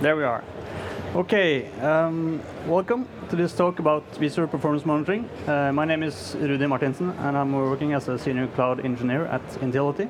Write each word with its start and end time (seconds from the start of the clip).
There 0.00 0.14
we 0.14 0.22
are. 0.22 0.44
Okay, 1.16 1.68
um, 1.80 2.40
welcome 2.68 3.08
to 3.30 3.34
this 3.34 3.52
talk 3.52 3.80
about 3.80 4.08
vSphere 4.12 4.48
performance 4.48 4.86
monitoring. 4.86 5.28
Uh, 5.44 5.72
my 5.72 5.84
name 5.84 6.04
is 6.04 6.36
Rudi 6.38 6.66
Martinsen, 6.66 7.10
and 7.18 7.36
I'm 7.36 7.52
working 7.52 7.94
as 7.94 8.06
a 8.06 8.16
senior 8.16 8.46
cloud 8.46 8.84
engineer 8.84 9.26
at 9.26 9.42
Intility. 9.60 10.08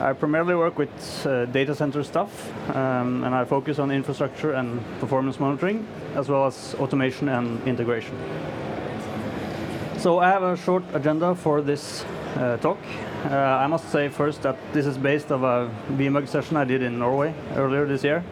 I 0.00 0.12
primarily 0.12 0.54
work 0.54 0.76
with 0.76 1.26
uh, 1.26 1.46
data 1.46 1.74
center 1.74 2.04
stuff, 2.04 2.52
um, 2.76 3.24
and 3.24 3.34
I 3.34 3.46
focus 3.46 3.78
on 3.78 3.90
infrastructure 3.90 4.52
and 4.52 4.84
performance 5.00 5.40
monitoring, 5.40 5.86
as 6.14 6.28
well 6.28 6.44
as 6.44 6.74
automation 6.74 7.30
and 7.30 7.66
integration. 7.66 8.18
So 9.96 10.18
I 10.18 10.28
have 10.28 10.42
a 10.42 10.58
short 10.58 10.84
agenda 10.92 11.34
for 11.34 11.62
this 11.62 12.04
uh, 12.36 12.58
talk. 12.58 12.78
Uh, 13.24 13.34
I 13.34 13.66
must 13.66 13.90
say 13.90 14.08
first 14.08 14.42
that 14.42 14.56
this 14.72 14.86
is 14.86 14.96
based 14.96 15.32
on 15.32 15.42
a 15.42 15.70
VMUG 15.94 16.28
session 16.28 16.56
I 16.56 16.64
did 16.64 16.82
in 16.82 16.98
Norway 16.98 17.34
earlier 17.56 17.84
this 17.86 18.04
year, 18.04 18.22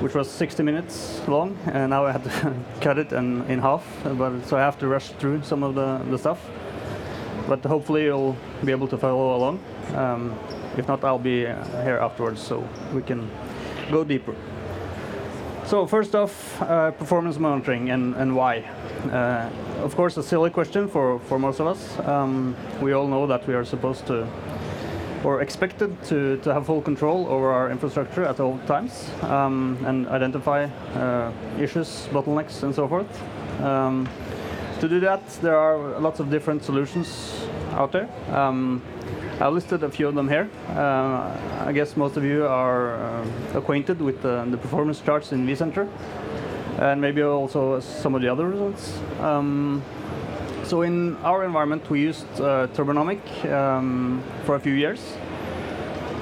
which 0.00 0.14
was 0.14 0.30
60 0.30 0.62
minutes 0.62 1.26
long, 1.28 1.56
and 1.66 1.90
now 1.90 2.06
I 2.06 2.12
had 2.12 2.24
to 2.24 2.54
cut 2.80 2.98
it 2.98 3.12
in, 3.12 3.42
in 3.50 3.58
half, 3.58 3.84
but 4.04 4.44
so 4.46 4.56
I 4.56 4.60
have 4.60 4.78
to 4.78 4.88
rush 4.88 5.08
through 5.10 5.42
some 5.42 5.62
of 5.62 5.74
the, 5.74 5.98
the 6.10 6.18
stuff. 6.18 6.40
But 7.48 7.64
hopefully 7.64 8.04
you'll 8.04 8.36
be 8.64 8.72
able 8.72 8.88
to 8.88 8.98
follow 8.98 9.36
along. 9.36 9.62
Um, 9.94 10.38
if 10.76 10.88
not, 10.88 11.04
I'll 11.04 11.18
be 11.18 11.40
here 11.40 11.98
afterwards 12.02 12.42
so 12.42 12.68
we 12.92 13.02
can 13.02 13.30
go 13.90 14.04
deeper. 14.04 14.34
So 15.66 15.84
first 15.84 16.14
off, 16.14 16.62
uh, 16.62 16.92
performance 16.92 17.38
monitoring 17.40 17.90
and, 17.90 18.14
and 18.14 18.36
why. 18.36 18.58
Uh, 19.10 19.50
of 19.82 19.96
course, 19.96 20.16
a 20.16 20.22
silly 20.22 20.48
question 20.48 20.86
for, 20.86 21.18
for 21.18 21.40
most 21.40 21.58
of 21.58 21.66
us. 21.66 21.98
Um, 22.06 22.54
we 22.80 22.92
all 22.92 23.08
know 23.08 23.26
that 23.26 23.48
we 23.48 23.54
are 23.54 23.64
supposed 23.64 24.06
to, 24.06 24.28
or 25.24 25.40
expected 25.40 25.90
to, 26.04 26.36
to 26.38 26.52
have 26.52 26.66
full 26.66 26.82
control 26.82 27.26
over 27.28 27.52
our 27.52 27.70
infrastructure 27.70 28.24
at 28.24 28.40
all 28.40 28.58
times 28.66 29.10
um, 29.22 29.78
and 29.86 30.08
identify 30.08 30.64
uh, 30.64 31.32
issues, 31.58 32.08
bottlenecks, 32.10 32.62
and 32.62 32.74
so 32.74 32.88
forth. 32.88 33.06
Um, 33.62 34.08
to 34.80 34.88
do 34.88 35.00
that, 35.00 35.26
there 35.40 35.56
are 35.56 35.98
lots 36.00 36.20
of 36.20 36.30
different 36.30 36.62
solutions 36.62 37.46
out 37.72 37.92
there. 37.92 38.08
Um, 38.30 38.82
I 39.40 39.48
listed 39.48 39.82
a 39.82 39.90
few 39.90 40.08
of 40.08 40.14
them 40.14 40.28
here. 40.28 40.48
Uh, 40.70 41.64
I 41.66 41.72
guess 41.72 41.96
most 41.96 42.16
of 42.16 42.24
you 42.24 42.46
are 42.46 42.96
uh, 42.96 43.26
acquainted 43.54 44.00
with 44.00 44.22
the, 44.22 44.46
the 44.50 44.56
performance 44.56 45.00
charts 45.00 45.32
in 45.32 45.46
vCenter 45.46 45.88
and 46.78 47.00
maybe 47.00 47.22
also 47.22 47.80
some 47.80 48.14
of 48.14 48.22
the 48.22 48.28
other 48.28 48.48
results. 48.48 48.98
Um, 49.20 49.82
so 50.66 50.82
in 50.82 51.16
our 51.22 51.44
environment, 51.44 51.88
we 51.88 52.00
used 52.00 52.26
uh, 52.40 52.66
Turbonomic 52.74 53.20
um, 53.52 54.22
for 54.44 54.56
a 54.56 54.60
few 54.60 54.72
years, 54.72 55.00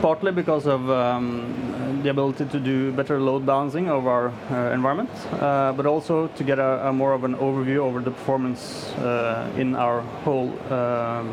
partly 0.02 0.32
because 0.32 0.66
of 0.66 0.90
um, 0.90 2.00
the 2.02 2.10
ability 2.10 2.44
to 2.46 2.60
do 2.60 2.92
better 2.92 3.18
load 3.18 3.46
balancing 3.46 3.88
of 3.88 4.06
our 4.06 4.28
uh, 4.50 4.74
environment, 4.74 5.10
uh, 5.40 5.72
but 5.72 5.86
also 5.86 6.26
to 6.28 6.44
get 6.44 6.58
a, 6.58 6.88
a, 6.88 6.92
more 6.92 7.14
of 7.14 7.24
an 7.24 7.34
overview 7.36 7.78
over 7.78 8.00
the 8.00 8.10
performance 8.10 8.92
uh, 8.98 9.50
in 9.56 9.74
our 9.74 10.02
whole 10.24 10.50
um, 10.70 11.32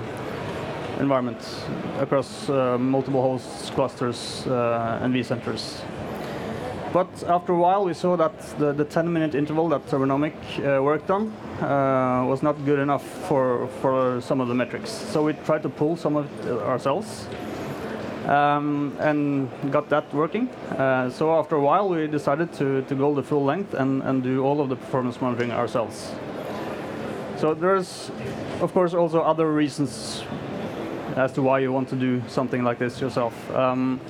environment 1.00 1.40
across 2.00 2.50
uh, 2.50 2.78
multiple 2.78 3.22
hosts, 3.22 3.70
clusters, 3.72 4.48
uh, 4.48 5.00
and 5.02 5.14
vCenters. 5.14 5.82
But 6.94 7.24
after 7.24 7.54
a 7.54 7.58
while, 7.58 7.86
we 7.86 7.94
saw 7.94 8.18
that 8.18 8.38
the, 8.60 8.74
the 8.74 8.84
10 8.84 9.12
minute 9.12 9.34
interval 9.34 9.70
that 9.70 9.86
Turbonomic 9.88 10.34
uh, 10.60 10.84
worked 10.84 11.10
on 11.10 11.30
uh, 11.62 12.26
was 12.28 12.44
not 12.44 12.66
good 12.66 12.80
enough 12.80 13.04
for, 13.30 13.68
for 13.82 14.20
some 14.20 14.42
of 14.42 14.50
the 14.50 14.54
metrics. 14.54 14.90
So 14.92 15.24
we 15.24 15.34
tried 15.46 15.64
to 15.64 15.70
pull 15.70 15.96
some 15.96 16.18
of 16.18 16.26
it 16.46 16.52
ourselves 16.52 17.28
um, 18.26 18.98
and 19.00 19.50
got 19.72 19.88
that 19.88 20.14
working. 20.14 20.50
Uh, 20.50 21.10
so 21.10 21.40
after 21.40 21.56
a 21.56 21.62
while, 21.62 21.88
we 21.88 22.08
decided 22.08 22.52
to, 22.54 22.82
to 22.82 22.96
go 22.96 23.16
the 23.16 23.24
full 23.24 23.46
length 23.46 23.74
and, 23.74 24.04
and 24.04 24.22
do 24.22 24.44
all 24.44 24.60
of 24.60 24.68
the 24.68 24.76
performance 24.76 25.22
monitoring 25.22 25.52
ourselves. 25.52 26.12
So 27.38 27.54
there's, 27.54 28.12
of 28.60 28.74
course, 28.74 28.94
also 28.94 29.22
other 29.22 29.50
reasons 29.52 30.24
as 31.16 31.32
to 31.34 31.42
why 31.42 31.60
you 31.60 31.72
want 31.72 31.88
to 31.90 31.96
do 31.96 32.22
something 32.28 32.66
like 32.66 32.80
this 32.80 33.00
yourself. 33.00 33.34
Um, 33.56 34.02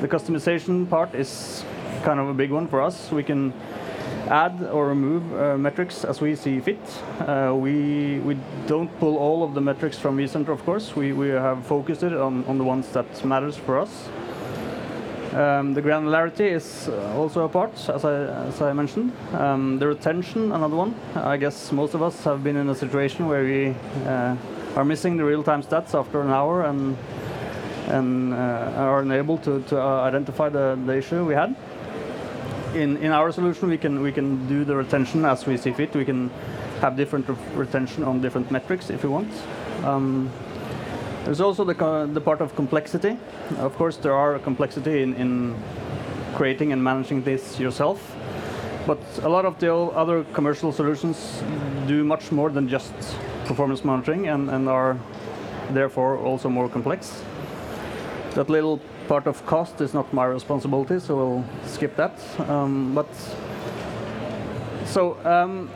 the 0.00 0.08
customization 0.08 0.88
part 0.88 1.14
is 1.14 1.64
kind 2.02 2.20
of 2.20 2.28
a 2.28 2.34
big 2.34 2.50
one 2.50 2.68
for 2.68 2.82
us. 2.82 3.10
We 3.12 3.22
can 3.22 3.52
add 4.28 4.62
or 4.72 4.88
remove 4.88 5.22
uh, 5.34 5.58
metrics 5.58 6.04
as 6.04 6.20
we 6.20 6.34
see 6.34 6.60
fit. 6.60 6.80
Uh, 7.20 7.54
we 7.54 8.18
we 8.20 8.36
don't 8.66 8.90
pull 8.98 9.16
all 9.16 9.42
of 9.42 9.54
the 9.54 9.60
metrics 9.60 9.98
from 9.98 10.16
vCenter, 10.16 10.48
of 10.48 10.64
course. 10.64 10.96
We 10.96 11.12
we 11.12 11.28
have 11.28 11.66
focused 11.66 12.02
it 12.02 12.12
on, 12.12 12.44
on 12.46 12.58
the 12.58 12.64
ones 12.64 12.88
that 12.92 13.24
matters 13.24 13.56
for 13.56 13.78
us. 13.78 14.08
Um, 15.34 15.74
the 15.74 15.82
granularity 15.82 16.46
is 16.52 16.88
uh, 16.88 17.18
also 17.18 17.44
a 17.44 17.48
part, 17.48 17.72
as 17.88 18.04
I, 18.04 18.12
as 18.46 18.62
I 18.62 18.72
mentioned. 18.72 19.12
Um, 19.32 19.80
the 19.80 19.88
retention, 19.88 20.52
another 20.52 20.76
one. 20.76 20.94
I 21.16 21.36
guess 21.36 21.72
most 21.72 21.94
of 21.94 22.02
us 22.02 22.22
have 22.22 22.44
been 22.44 22.56
in 22.56 22.68
a 22.68 22.74
situation 22.74 23.26
where 23.26 23.42
we 23.42 23.74
uh, 24.06 24.36
are 24.76 24.84
missing 24.84 25.16
the 25.16 25.24
real-time 25.24 25.64
stats 25.64 25.92
after 25.98 26.20
an 26.20 26.30
hour 26.30 26.62
and 26.62 26.96
and 27.88 28.32
uh, 28.32 28.36
are 28.76 29.00
unable 29.00 29.36
to, 29.38 29.60
to 29.62 29.78
uh, 29.78 30.02
identify 30.02 30.48
the, 30.48 30.78
the 30.86 30.96
issue 30.96 31.24
we 31.24 31.34
had 31.34 31.54
in, 32.74 32.96
in 32.98 33.12
our 33.12 33.32
solution, 33.32 33.68
we 33.68 33.78
can 33.78 34.02
we 34.02 34.12
can 34.12 34.46
do 34.48 34.64
the 34.64 34.76
retention 34.76 35.24
as 35.24 35.46
we 35.46 35.56
see 35.56 35.72
fit. 35.72 35.94
We 35.94 36.04
can 36.04 36.30
have 36.80 36.96
different 36.96 37.28
re 37.28 37.36
retention 37.54 38.04
on 38.04 38.20
different 38.20 38.50
metrics 38.50 38.90
if 38.90 39.02
we 39.02 39.08
want. 39.08 39.32
Um, 39.84 40.30
there's 41.24 41.40
also 41.40 41.64
the 41.64 42.08
the 42.12 42.20
part 42.20 42.40
of 42.40 42.54
complexity. 42.54 43.16
Of 43.58 43.76
course, 43.76 43.96
there 43.96 44.14
are 44.14 44.38
complexity 44.38 45.02
in, 45.02 45.14
in 45.14 45.54
creating 46.34 46.72
and 46.72 46.82
managing 46.82 47.22
this 47.22 47.58
yourself. 47.60 47.98
But 48.86 48.98
a 49.22 49.28
lot 49.28 49.46
of 49.46 49.58
the 49.58 49.74
other 49.74 50.24
commercial 50.34 50.72
solutions 50.72 51.42
do 51.86 52.04
much 52.04 52.30
more 52.30 52.50
than 52.50 52.68
just 52.68 52.92
performance 53.46 53.84
monitoring 53.84 54.28
and, 54.28 54.50
and 54.50 54.68
are 54.68 54.98
therefore 55.70 56.18
also 56.18 56.50
more 56.50 56.68
complex. 56.68 57.22
That 58.34 58.50
little 58.50 58.80
part 59.08 59.26
of 59.26 59.44
cost 59.46 59.80
is 59.80 59.94
not 59.94 60.12
my 60.12 60.24
responsibility, 60.24 60.98
so 61.00 61.16
we'll 61.16 61.44
skip 61.66 61.96
that. 61.96 62.18
Um, 62.48 62.94
but 62.94 63.08
so 64.86 65.16
um, 65.24 65.70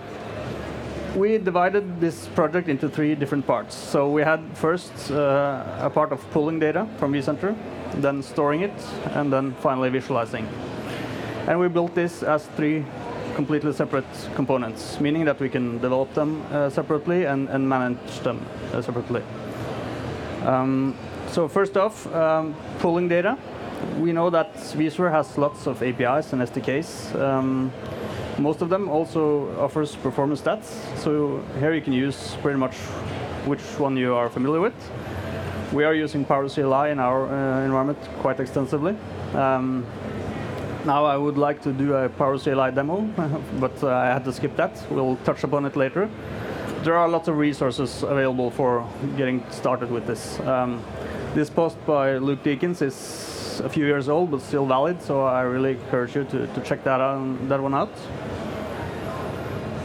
we 1.17 1.39
divided 1.39 2.01
this 2.01 2.29
project 2.29 2.69
into 2.69 2.89
three 2.89 3.15
different 3.15 3.47
parts. 3.47 3.75
So 3.75 4.11
we 4.11 4.23
had 4.23 4.41
first 4.55 5.11
uh, 5.11 5.65
a 5.81 5.91
part 5.91 6.13
of 6.13 6.31
pulling 6.31 6.59
data 6.59 6.87
from 6.99 7.13
vCenter, 7.13 7.57
then 7.95 8.23
storing 8.23 8.63
it, 8.63 8.75
and 9.15 9.33
then 9.33 9.55
finally 9.55 9.91
visualizing. 9.91 10.47
And 11.47 11.59
we 11.59 11.69
built 11.69 11.95
this 11.95 12.23
as 12.23 12.47
three 12.57 12.85
completely 13.35 13.73
separate 13.73 14.05
components, 14.35 15.01
meaning 15.01 15.25
that 15.25 15.41
we 15.41 15.49
can 15.49 15.79
develop 15.79 16.13
them 16.13 16.45
uh, 16.51 16.69
separately 16.71 17.25
and, 17.25 17.49
and, 17.49 17.69
manage 17.69 18.21
them 18.21 18.45
uh, 18.73 18.83
separately. 18.83 19.23
Um, 20.45 20.97
so 21.31 21.49
first 21.49 21.77
off, 21.77 22.07
um, 22.15 22.55
pulling 22.79 23.09
data. 23.09 23.39
We 23.99 24.13
know 24.13 24.31
that 24.31 24.55
vSphere 24.55 25.11
has 25.11 25.39
lots 25.39 25.67
of 25.67 25.83
APIs 25.83 26.33
and 26.33 26.43
SDKs. 26.43 27.15
Um, 27.21 27.73
most 28.39 28.63
of 28.63 28.69
them 28.69 28.89
also 28.89 29.49
offers 29.59 29.97
performance 29.97 30.41
stats. 30.41 30.67
So 30.99 31.43
here 31.59 31.75
you 31.75 31.81
can 31.81 31.93
use 31.93 32.37
pretty 32.43 32.59
much 32.59 32.77
which 33.47 33.63
one 33.79 33.97
you 33.97 34.15
are 34.15 34.29
familiar 34.29 34.61
with. 34.61 34.75
We 35.73 35.85
are 35.85 35.95
using 35.95 36.25
Power 36.25 36.49
CLI 36.49 36.91
in 36.91 36.99
our 36.99 37.27
uh, 37.27 37.65
environment 37.65 37.99
quite 38.21 38.41
extensively. 38.41 38.97
Um, 39.35 39.85
now 40.85 41.05
I 41.05 41.17
would 41.17 41.37
like 41.37 41.61
to 41.63 41.73
do 41.73 41.95
a 41.95 42.09
Power 42.09 42.39
CLI 42.39 42.71
demo, 42.73 43.03
but 43.61 43.83
uh, 43.83 43.89
I 43.89 44.07
had 44.07 44.25
to 44.25 44.33
skip 44.33 44.57
that. 44.57 44.83
We'll 44.91 45.17
touch 45.25 45.45
upon 45.45 45.67
it 45.67 45.77
later. 45.77 46.09
There 46.85 46.97
are 46.97 47.09
lots 47.09 47.29
of 47.29 47.37
resources 47.37 48.03
available 48.03 48.51
for 48.51 48.89
getting 49.17 49.45
started 49.51 49.91
with 49.91 50.07
this. 50.07 50.41
Um, 50.41 50.83
this 51.39 51.51
post 51.51 51.77
by 51.87 52.19
Luc 52.19 52.43
Dekens 52.43 52.83
is 52.83 53.61
a 53.65 53.69
few 53.69 53.87
years 53.87 54.09
old, 54.09 54.33
but 54.33 54.41
still 54.41 54.67
valid, 54.67 55.01
so 55.01 55.23
I 55.23 55.43
really 55.43 55.71
encourage 55.71 56.17
you 56.17 56.25
to, 56.25 56.49
to 56.49 56.61
check 56.63 56.83
that, 56.83 57.01
out, 57.01 57.49
that 57.49 57.63
one 57.63 57.75
out. 57.75 57.93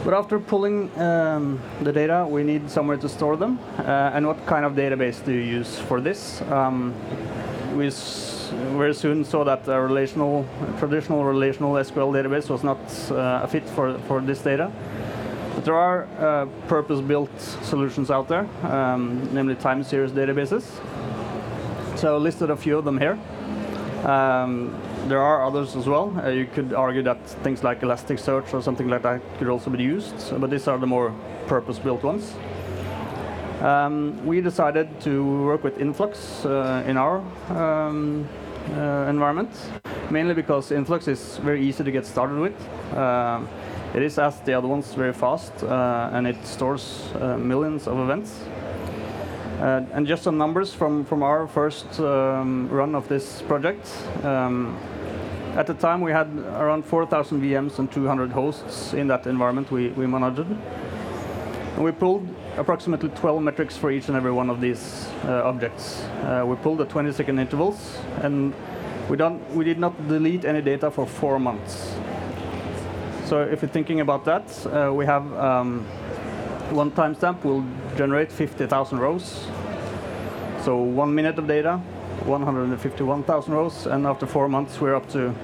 But 0.04 0.14
after 0.14 0.40
pulling 0.40 0.90
um, 0.98 1.60
the 1.80 1.92
data, 1.92 2.26
we 2.28 2.42
need 2.42 2.68
somewhere 2.68 2.96
to 2.96 3.08
store 3.08 3.36
them. 3.36 3.60
Uh, 3.78 4.10
and 4.14 4.26
what 4.26 4.44
kind 4.46 4.64
of 4.64 4.72
database 4.72 5.24
do 5.24 5.30
you 5.30 5.42
use 5.58 5.78
for 5.78 6.00
this? 6.00 6.42
Um, 6.42 6.92
we 7.76 7.88
very 8.76 8.92
soon 8.92 9.24
saw 9.24 9.44
that 9.44 9.68
a 9.68 9.80
relational, 9.80 10.44
traditional 10.80 11.24
relational 11.24 11.74
SQL 11.74 12.12
database 12.12 12.50
was 12.50 12.64
not 12.64 12.80
uh, 13.12 13.44
a 13.44 13.48
fit 13.48 13.68
for, 13.68 13.96
for 14.08 14.20
this 14.20 14.40
data. 14.40 14.72
But 15.54 15.64
there 15.64 15.76
are 15.76 16.08
uh, 16.18 16.46
purpose-built 16.66 17.40
solutions 17.62 18.10
out 18.10 18.26
there, 18.26 18.48
um, 18.64 19.32
namely 19.32 19.54
time 19.54 19.84
series 19.84 20.10
databases. 20.10 20.64
So 21.96 22.18
listed 22.18 22.50
a 22.50 22.56
few 22.56 22.78
of 22.78 22.84
them 22.84 22.98
here. 22.98 23.18
Um, 24.04 24.74
there 25.08 25.20
are 25.20 25.46
others 25.46 25.76
as 25.76 25.86
well. 25.86 26.12
Uh, 26.22 26.28
you 26.28 26.46
could 26.46 26.74
argue 26.74 27.02
that 27.02 27.26
things 27.42 27.62
like 27.64 27.80
Elasticsearch 27.80 28.52
or 28.52 28.60
something 28.60 28.88
like 28.88 29.02
that 29.02 29.22
could 29.38 29.48
also 29.48 29.70
be 29.70 29.82
used, 29.82 30.38
but 30.40 30.50
these 30.50 30.68
are 30.68 30.78
the 30.78 30.86
more 30.86 31.12
purpose-built 31.46 32.02
ones. 32.02 32.34
Um, 33.62 34.26
we 34.26 34.40
decided 34.40 35.00
to 35.02 35.44
work 35.44 35.64
with 35.64 35.78
Influx 35.80 36.44
uh, 36.44 36.84
in 36.86 36.96
our 36.96 37.22
um, 37.48 38.28
uh, 38.76 39.06
environment. 39.08 39.50
mainly 40.10 40.34
because 40.34 40.70
Influx 40.72 41.08
is 41.08 41.38
very 41.38 41.66
easy 41.66 41.84
to 41.84 41.90
get 41.90 42.06
started 42.06 42.38
with. 42.38 42.96
Um, 42.96 43.48
it 43.94 44.02
is, 44.02 44.18
as 44.18 44.40
the 44.40 44.52
other 44.54 44.68
ones, 44.68 44.92
very 44.94 45.12
fast, 45.12 45.52
uh, 45.62 46.10
and 46.12 46.26
it 46.26 46.44
stores 46.46 47.08
uh, 47.20 47.36
millions 47.38 47.86
of 47.86 47.98
events. 47.98 48.44
Uh, 49.64 49.82
and 49.94 50.06
just 50.06 50.22
some 50.22 50.36
numbers 50.36 50.74
from, 50.74 51.06
from 51.06 51.22
our 51.22 51.46
first 51.46 51.98
um, 51.98 52.68
run 52.68 52.94
of 52.94 53.08
this 53.08 53.40
project. 53.40 53.90
Um, 54.22 54.78
at 55.56 55.66
the 55.66 55.72
time, 55.72 56.02
we 56.02 56.12
had 56.12 56.28
around 56.36 56.84
4,000 56.84 57.40
VMs 57.40 57.78
and 57.78 57.90
200 57.90 58.30
hosts 58.30 58.92
in 58.92 59.06
that 59.06 59.26
environment 59.26 59.70
we, 59.70 59.88
we 59.88 60.06
monitored. 60.06 60.48
And 61.76 61.82
we 61.82 61.92
pulled 61.92 62.28
approximately 62.58 63.08
12 63.08 63.42
metrics 63.42 63.74
for 63.74 63.90
each 63.90 64.08
and 64.08 64.18
every 64.18 64.32
one 64.32 64.50
of 64.50 64.60
these 64.60 65.08
uh, 65.24 65.44
objects. 65.44 66.02
Uh, 66.24 66.44
we 66.46 66.56
pulled 66.56 66.82
at 66.82 66.90
20 66.90 67.10
second 67.12 67.38
intervals, 67.38 67.96
and 68.20 68.52
we, 69.08 69.16
don't, 69.16 69.40
we 69.54 69.64
did 69.64 69.78
not 69.78 69.96
delete 70.08 70.44
any 70.44 70.60
data 70.60 70.90
for 70.90 71.06
four 71.06 71.38
months. 71.38 71.94
So 73.24 73.40
if 73.40 73.62
you're 73.62 73.70
thinking 73.70 74.00
about 74.00 74.26
that, 74.26 74.66
uh, 74.66 74.92
we 74.92 75.06
have 75.06 75.32
um, 75.32 75.86
one 76.70 76.90
timestamp 76.90 77.44
will 77.44 77.64
generate 77.96 78.32
50,000 78.32 78.98
rows. 78.98 79.46
So 80.64 80.78
one 80.78 81.14
minute 81.14 81.38
of 81.38 81.46
data, 81.46 81.76
151,000 82.24 83.52
rows, 83.52 83.86
and 83.86 84.06
after 84.06 84.24
four 84.24 84.48
months 84.48 84.80
we're 84.80 84.94
up 84.94 85.06
to 85.10 85.34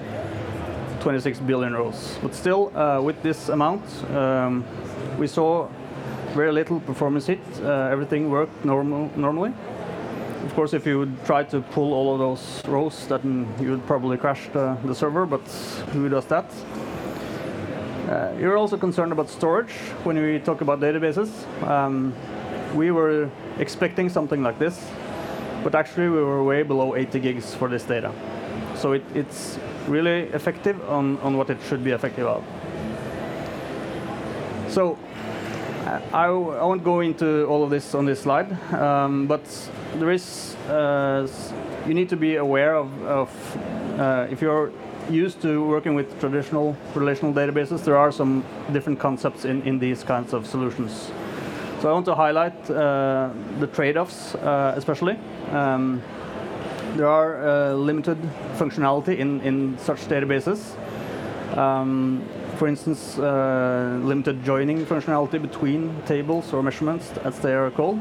26 1.00 1.40
billion 1.40 1.75
rows. 1.75 2.17
But 2.22 2.34
still, 2.34 2.75
uh, 2.75 3.02
with 3.02 3.22
this 3.22 3.50
amount, 3.50 3.82
um, 4.12 4.64
we 5.19 5.26
saw 5.26 5.69
very 6.32 6.50
little 6.52 6.81
performance 6.81 7.26
hit. 7.26 7.40
Uh, 7.62 7.90
everything 7.93 8.31
worked 8.31 8.64
normal, 8.64 9.11
normally. 9.14 9.52
Of 10.46 10.55
course, 10.55 10.72
if 10.72 10.87
you 10.87 10.99
would 10.99 11.23
try 11.26 11.44
to 11.44 11.61
pull 11.61 11.93
all 11.93 12.14
of 12.14 12.19
those 12.19 12.66
rows, 12.66 13.06
then 13.06 13.46
you 13.61 13.73
would 13.73 13.87
probably 13.87 14.16
crash 14.16 14.49
the, 14.55 14.75
the 14.87 14.94
server, 14.94 15.26
but 15.26 15.43
who 15.93 16.08
does 16.08 16.25
that? 16.28 16.46
Uh, 18.08 18.32
you're 18.40 18.56
also 18.56 18.78
concerned 18.78 19.12
about 19.12 19.28
storage 19.28 19.73
when 20.02 20.16
we 20.16 20.38
talk 20.38 20.62
about 20.62 20.81
databases. 20.81 21.28
Um, 21.69 22.14
we 22.75 22.90
were 22.90 23.31
expecting 23.58 24.08
something 24.08 24.43
like 24.43 24.58
this, 24.58 24.90
but 25.62 25.75
actually 25.75 26.08
we 26.08 26.22
were 26.22 26.43
way 26.44 26.62
below 26.62 26.96
80 26.96 27.20
gigs 27.20 27.55
for 27.55 27.69
this 27.69 27.84
data. 27.84 28.12
So 28.76 28.93
it, 28.93 29.05
it's 29.14 29.58
really 29.88 30.28
effective 30.32 30.81
on, 30.88 31.19
on 31.19 31.37
what 31.37 31.50
it 31.50 31.58
should 31.69 31.84
be 31.84 31.90
effective 31.90 32.26
of. 32.26 32.44
So 34.69 34.99
I, 36.12 36.28
I 36.28 36.31
won't 36.31 36.84
go 36.84 37.00
into 37.00 37.46
all 37.46 37.64
of 37.64 37.70
this 37.70 37.94
on 37.94 38.06
this 38.06 38.20
slide, 38.20 38.52
um, 38.73 39.26
but 39.26 39.43
there 39.96 40.11
is, 40.11 40.55
uh, 40.69 41.26
you 41.87 41.94
need 41.94 42.08
to 42.11 42.16
be 42.16 42.37
aware 42.37 42.76
of, 42.76 43.02
of 43.02 43.56
uh, 43.99 44.26
if 44.31 44.40
you're 44.40 44.70
used 45.11 45.43
to 45.43 45.66
working 45.66 45.94
with 45.94 46.20
traditional 46.20 46.76
relational 46.94 47.32
databases, 47.32 47.84
there 47.84 47.96
are 47.96 48.12
some 48.12 48.44
different 48.73 49.00
concepts 49.00 49.44
in, 49.44 49.62
in 49.62 49.78
these 49.78 50.05
kinds 50.05 50.32
of 50.32 50.46
solutions. 50.46 51.11
So 51.81 51.88
I 51.88 51.94
want 51.94 52.05
to 52.06 52.15
highlight 52.15 52.71
uh, 52.71 53.31
the 53.59 53.67
trade-offs, 53.67 54.35
uh, 54.35 54.75
especially. 54.77 55.17
Um, 55.50 56.03
there 56.94 57.06
are 57.06 57.41
uh, 57.41 57.73
limited 57.73 58.19
functionality 58.59 59.17
in, 59.17 59.41
in 59.41 59.79
such 59.79 60.00
databases. 60.00 60.77
Um, 61.56 62.23
for 62.59 62.69
instance, 62.69 63.17
limited 63.17 64.44
joining 64.44 64.85
functionality 64.85 65.41
between 65.41 66.03
tables 66.03 66.53
or 66.53 66.62
measurements, 66.62 67.12
as 67.25 67.38
they 67.38 67.55
are 67.55 67.71
called. 67.71 67.99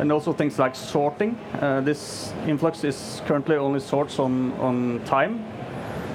And 0.00 0.12
also 0.12 0.34
things 0.34 0.58
like 0.58 0.76
sorting. 0.76 1.38
Uh, 1.62 1.80
this 1.80 2.34
influx 2.46 2.84
is 2.84 3.22
currently 3.24 3.56
only 3.56 3.80
sorts 3.80 4.18
on, 4.18 4.52
on 4.60 5.00
time. 5.06 5.42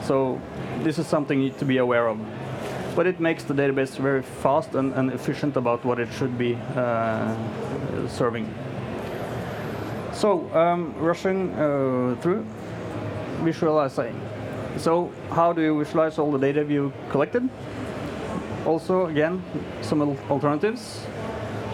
So 0.03 0.39
this 0.83 0.99
is 0.99 1.07
something 1.07 1.39
you 1.39 1.45
need 1.45 1.57
to 1.57 1.65
be 1.65 1.77
aware 1.77 2.07
of. 2.07 2.19
But 2.95 3.07
it 3.07 3.19
makes 3.19 3.43
the 3.43 3.53
database 3.53 3.97
very 3.97 4.21
fast 4.21 4.75
and, 4.75 4.93
and 4.93 5.11
efficient 5.11 5.57
about 5.57 5.83
what 5.83 5.99
it 5.99 6.09
should 6.13 6.37
be 6.37 6.55
uh, 6.75 7.35
serving. 8.07 8.53
So, 10.13 10.47
um, 10.53 10.93
rushing 10.99 11.51
uh, 11.53 12.15
through, 12.21 12.45
visualizing. 13.41 14.19
So, 14.77 15.11
how 15.31 15.53
do 15.53 15.61
you 15.61 15.83
visualize 15.83 16.19
all 16.19 16.31
the 16.31 16.37
data 16.37 16.63
you 16.63 16.93
collected? 17.09 17.49
Also, 18.65 19.07
again, 19.07 19.43
some 19.81 20.01
alternatives. 20.29 21.05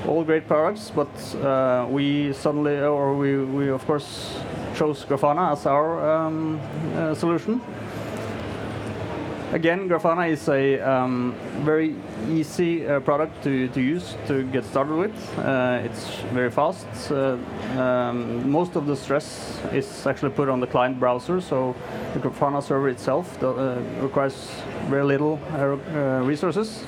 All 0.07 0.23
great 0.23 0.47
products, 0.47 0.91
but 0.95 1.09
uh, 1.35 1.85
we 1.89 2.31
suddenly, 2.33 2.79
or 2.79 3.15
we, 3.15 3.43
we 3.43 3.69
of 3.69 3.85
course 3.85 4.39
chose 4.75 5.03
Grafana 5.03 5.51
as 5.51 5.65
our 5.65 6.09
um, 6.09 6.59
uh, 6.95 7.13
solution. 7.13 7.61
Again, 9.51 9.89
Grafana 9.89 10.29
is 10.29 10.47
a 10.47 10.79
um, 10.79 11.35
very 11.65 11.95
easy 12.29 12.85
uh, 12.85 12.99
product 12.99 13.43
to, 13.43 13.67
to 13.69 13.81
use 13.81 14.15
to 14.27 14.43
get 14.43 14.63
started 14.63 14.93
with. 14.93 15.39
Uh, 15.39 15.81
it's 15.83 16.05
very 16.33 16.51
fast. 16.51 16.85
Uh, 17.09 17.35
um, 17.75 18.47
most 18.47 18.75
of 18.75 18.85
the 18.85 18.95
stress 18.95 19.59
is 19.73 20.05
actually 20.05 20.29
put 20.29 20.49
on 20.49 20.59
the 20.59 20.67
client 20.67 20.99
browser, 20.99 21.41
so 21.41 21.75
the 22.13 22.19
Grafana 22.19 22.61
server 22.61 22.89
itself 22.89 23.41
uh, 23.41 23.79
requires 24.01 24.51
very 24.87 25.03
little 25.03 25.39
uh, 25.53 25.55
uh, 25.57 26.21
resources. 26.23 26.85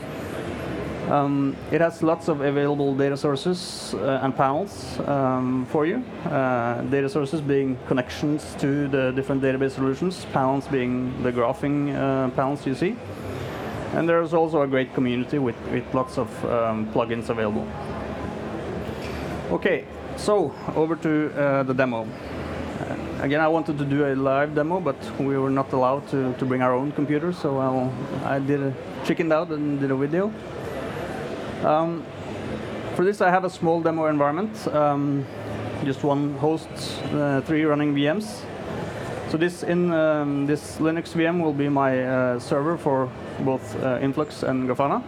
Um, 1.12 1.58
it 1.74 1.82
has 1.82 2.02
lots 2.02 2.30
of 2.30 2.40
available 2.40 2.96
data 2.96 3.18
sources 3.18 3.94
uh, 3.96 4.22
and 4.24 4.34
panels 4.34 4.98
um, 5.00 5.66
for 5.66 5.86
you. 5.86 6.06
Uh, 6.24 6.84
data 6.84 7.10
sources 7.10 7.42
being 7.42 7.78
connections 7.90 8.56
to 8.60 8.88
the 8.88 9.12
different 9.12 9.42
database 9.42 9.72
solutions, 9.72 10.26
panels 10.32 10.70
being 10.70 11.22
the 11.22 11.30
graphing 11.30 11.94
uh, 11.94 12.30
panels 12.30 12.66
you 12.66 12.74
see. 12.76 12.96
And 13.94 14.08
there's 14.08 14.34
also 14.34 14.62
a 14.62 14.68
great 14.68 14.94
community 14.94 15.38
with, 15.38 15.58
with 15.74 15.84
lots 15.94 16.18
of 16.18 16.30
um, 16.46 16.90
plugins 16.94 17.28
available. 17.28 17.68
Okay, 19.52 19.84
so 20.16 20.56
over 20.78 20.96
to 20.96 21.34
uh, 21.36 21.64
the 21.64 21.74
demo. 21.74 22.04
Uh, 22.04 22.96
again, 23.20 23.42
I 23.42 23.50
wanted 23.50 23.78
to 23.80 23.84
do 23.84 24.06
a 24.06 24.16
live 24.16 24.56
demo, 24.56 24.80
but 24.80 24.96
we 25.20 25.38
were 25.38 25.50
not 25.50 25.74
allowed 25.74 26.08
to, 26.12 26.34
to 26.36 26.46
bring 26.46 26.62
our 26.62 26.74
own 26.74 26.94
computer, 26.94 27.34
so 27.34 27.58
I'll, 27.58 27.94
I 28.24 28.40
did 28.40 28.62
a 28.64 28.74
chickened 29.04 29.34
out 29.34 29.50
and 29.50 29.78
did 29.82 29.92
a 29.92 29.96
video. 29.96 30.32
Um, 31.64 32.04
for 32.96 33.06
this, 33.06 33.22
I 33.22 33.30
have 33.30 33.44
a 33.44 33.50
small 33.50 33.82
demo 33.82 34.08
environment, 34.08 34.68
um, 34.68 35.26
just 35.86 36.04
one 36.04 36.34
host, 36.38 36.68
uh, 37.14 37.42
three 37.42 37.64
running 37.66 37.94
VMs. 37.94 38.42
So 39.30 39.38
this 39.38 39.64
in 39.64 39.94
um, 39.94 40.46
this 40.46 40.78
Linux 40.78 41.14
VM 41.14 41.42
will 41.42 41.54
be 41.54 41.70
my 41.70 42.04
uh, 42.04 42.40
server 42.40 42.78
for 42.78 43.10
both 43.40 43.82
uh, 43.82 44.00
Influx 44.02 44.44
and 44.44 44.68
Grafana. 44.68 45.02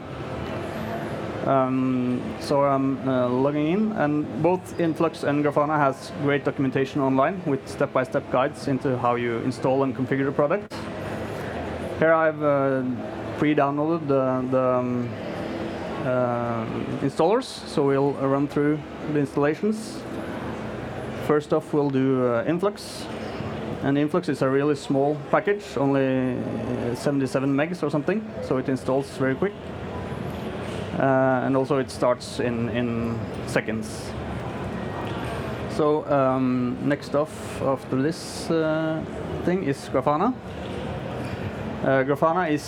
Um, 1.47 2.21
so 2.39 2.63
I'm 2.63 3.05
uh, 3.07 3.27
logging 3.27 3.67
in, 3.67 3.91
and 3.93 4.25
both 4.41 4.79
Influx 4.79 5.23
and 5.23 5.43
Grafana 5.43 5.77
has 5.77 6.13
great 6.21 6.45
documentation 6.45 7.01
online 7.01 7.41
with 7.45 7.67
step-by-step 7.67 8.23
-step 8.23 8.31
guides 8.31 8.67
into 8.67 8.97
how 8.97 9.17
you 9.17 9.41
install 9.43 9.83
and 9.83 9.95
configure 9.95 10.25
the 10.25 10.31
product. 10.31 10.73
Here 11.99 12.13
I've 12.13 12.43
uh, 12.43 12.81
pre-downloaded 13.39 14.07
the, 14.07 14.23
the 14.51 14.63
um, 14.79 15.09
installers. 16.03 17.45
So 17.67 17.85
we'll 17.85 18.13
run 18.13 18.47
through 18.47 18.79
the 19.13 19.19
installations. 19.19 20.01
First 21.27 21.53
off, 21.53 21.73
we'll 21.73 21.89
do 21.89 22.27
uh, 22.27 22.43
Influx. 22.45 23.05
And 23.83 23.97
Influx 23.97 24.29
is 24.29 24.41
a 24.41 24.49
really 24.49 24.75
small 24.75 25.17
package, 25.29 25.63
only 25.77 26.37
77 26.95 27.53
megs 27.53 27.83
or 27.83 27.89
something, 27.89 28.25
so 28.41 28.57
it 28.57 28.69
installs 28.69 29.07
very 29.17 29.35
quick. 29.35 29.53
Uh, 30.97 31.43
and 31.45 31.57
also 31.57 31.79
it 31.79 31.89
starts 31.89 32.39
in, 32.39 32.69
in 32.69 33.19
seconds. 33.47 34.11
So 35.71 36.05
um, 36.05 36.77
next 36.83 37.15
off 37.15 37.61
after 37.61 38.01
this 38.01 38.49
uh, 38.51 39.03
thing 39.43 39.63
is 39.63 39.89
Grafana. 39.89 40.33
Uh, 41.83 42.03
Grafana 42.03 42.51
is 42.51 42.61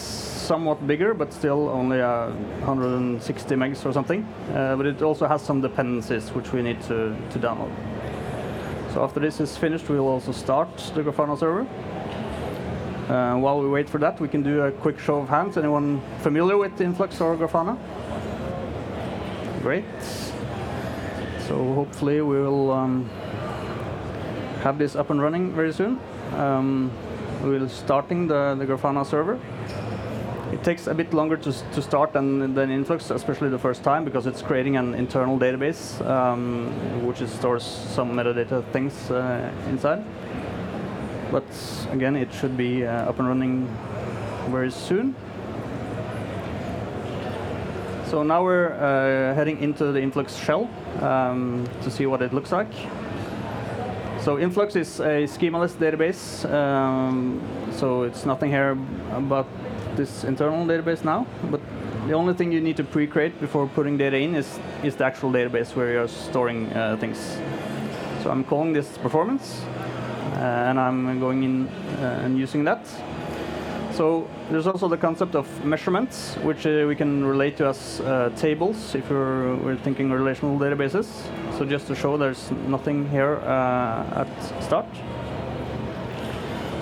somewhat 0.45 0.85
bigger, 0.85 1.13
but 1.13 1.33
still 1.33 1.69
only 1.69 2.01
uh, 2.01 2.29
160 2.63 3.55
megs 3.55 3.85
or 3.85 3.91
something. 3.91 4.23
Uh, 4.53 4.75
but 4.75 4.85
it 4.85 5.01
also 5.01 5.27
has 5.27 5.41
some 5.41 5.61
dependencies 5.61 6.29
which 6.29 6.53
we 6.53 6.61
need 6.61 6.81
to, 6.83 7.15
to 7.31 7.39
download. 7.39 7.71
So 8.93 9.03
after 9.03 9.19
this 9.19 9.39
is 9.41 9.57
finished, 9.57 9.89
we'll 9.89 10.07
also 10.07 10.31
start 10.31 10.69
the 10.93 11.01
Grafana 11.01 11.37
server. 11.37 11.67
Uh, 13.11 13.37
while 13.37 13.59
we 13.59 13.69
wait 13.69 13.89
for 13.89 13.97
that, 13.99 14.19
we 14.19 14.27
can 14.27 14.41
do 14.41 14.61
a 14.61 14.71
quick 14.71 14.99
show 14.99 15.17
of 15.17 15.29
hands. 15.29 15.57
Anyone 15.57 16.01
familiar 16.21 16.57
with 16.57 16.79
Influx 16.79 17.19
or 17.21 17.35
Grafana? 17.35 17.77
Great. 19.61 19.85
So 21.47 21.73
hopefully 21.73 22.21
we 22.21 22.39
will 22.39 22.71
um, 22.71 23.09
have 24.61 24.77
this 24.77 24.95
up 24.95 25.09
and 25.09 25.21
running 25.21 25.53
very 25.53 25.73
soon. 25.73 25.99
Um, 26.33 26.91
we're 27.43 27.67
starting 27.69 28.27
the, 28.27 28.55
the 28.57 28.65
Grafana 28.65 29.05
server. 29.05 29.39
It 30.55 30.63
takes 30.63 30.87
a 30.87 30.93
bit 30.93 31.13
longer 31.13 31.35
to, 31.35 31.51
to 31.51 31.81
start 31.81 32.13
than, 32.13 32.55
than 32.55 32.71
Influx, 32.71 33.11
especially 33.11 33.49
the 33.49 33.59
first 33.59 33.83
time, 33.83 34.05
because 34.05 34.25
it's 34.25 34.41
creating 34.41 34.77
an 34.77 34.93
internal 34.93 35.37
database, 35.37 35.99
um, 36.09 37.05
which 37.05 37.17
stores 37.27 37.65
some 37.65 38.13
metadata 38.13 38.63
things 38.71 39.11
uh, 39.11 39.51
inside. 39.67 40.01
but 41.29 41.43
again, 41.91 42.15
it 42.15 42.33
should 42.33 42.55
be 42.55 42.85
uh, 42.85 43.09
up 43.09 43.19
and 43.19 43.27
running 43.27 43.67
very 44.49 44.71
soon. 44.71 45.13
So 48.05 48.23
now 48.23 48.41
we're 48.41 48.71
uh, 48.71 49.35
heading 49.35 49.59
into 49.59 49.91
the 49.91 50.01
Influx 50.01 50.37
shell 50.37 50.69
um, 51.01 51.67
to 51.81 51.91
see 51.91 52.05
what 52.05 52.21
it 52.21 52.31
looks 52.31 52.53
like. 52.53 52.71
So 54.21 54.39
Influx 54.39 54.77
is 54.77 55.01
a 55.01 55.27
schemaless 55.27 55.73
database, 55.73 56.49
um, 56.49 57.41
so 57.73 58.03
it's 58.03 58.25
nothing 58.25 58.51
here 58.51 58.77
about 59.11 59.47
this 59.95 60.23
internal 60.23 60.65
database 60.65 61.03
now, 61.03 61.25
but 61.49 61.61
the 62.07 62.13
only 62.13 62.33
thing 62.33 62.51
you 62.51 62.61
need 62.61 62.77
to 62.77 62.83
pre-create 62.83 63.39
before 63.39 63.67
putting 63.67 63.97
data 63.97 64.17
in 64.17 64.35
is, 64.35 64.59
is 64.83 64.95
the 64.95 65.05
actual 65.05 65.31
database 65.31 65.75
where 65.75 65.91
you're 65.91 66.07
storing 66.07 66.71
uh, 66.73 66.97
things. 66.97 67.37
So 68.21 68.29
I'm 68.31 68.43
calling 68.43 68.73
this 68.73 68.97
performance, 68.97 69.61
uh, 70.33 70.69
and 70.69 70.79
I'm 70.79 71.19
going 71.19 71.43
in 71.43 71.67
uh, 71.67 72.21
and 72.23 72.37
using 72.37 72.63
that. 72.65 72.85
So 73.95 74.27
there's 74.51 74.67
also 74.67 74.89
the 74.89 74.97
concept 74.97 75.35
of 75.35 75.47
measurements, 75.63 76.35
which 76.43 76.65
uh, 76.67 76.85
we 76.85 76.97
can 76.97 77.23
relate 77.23 77.55
to 77.57 77.67
as 77.67 78.01
uh, 78.01 78.29
tables 78.35 78.93
if 78.93 79.09
we're, 79.09 79.55
we're, 79.55 79.77
thinking 79.77 80.11
relational 80.11 80.59
databases. 80.59 81.07
So 81.57 81.63
just 81.63 81.87
to 81.87 81.95
show 81.95 82.17
there's 82.17 82.51
nothing 82.67 83.09
here 83.09 83.37
uh, 83.37 84.25
at 84.25 84.63
start. 84.63 84.85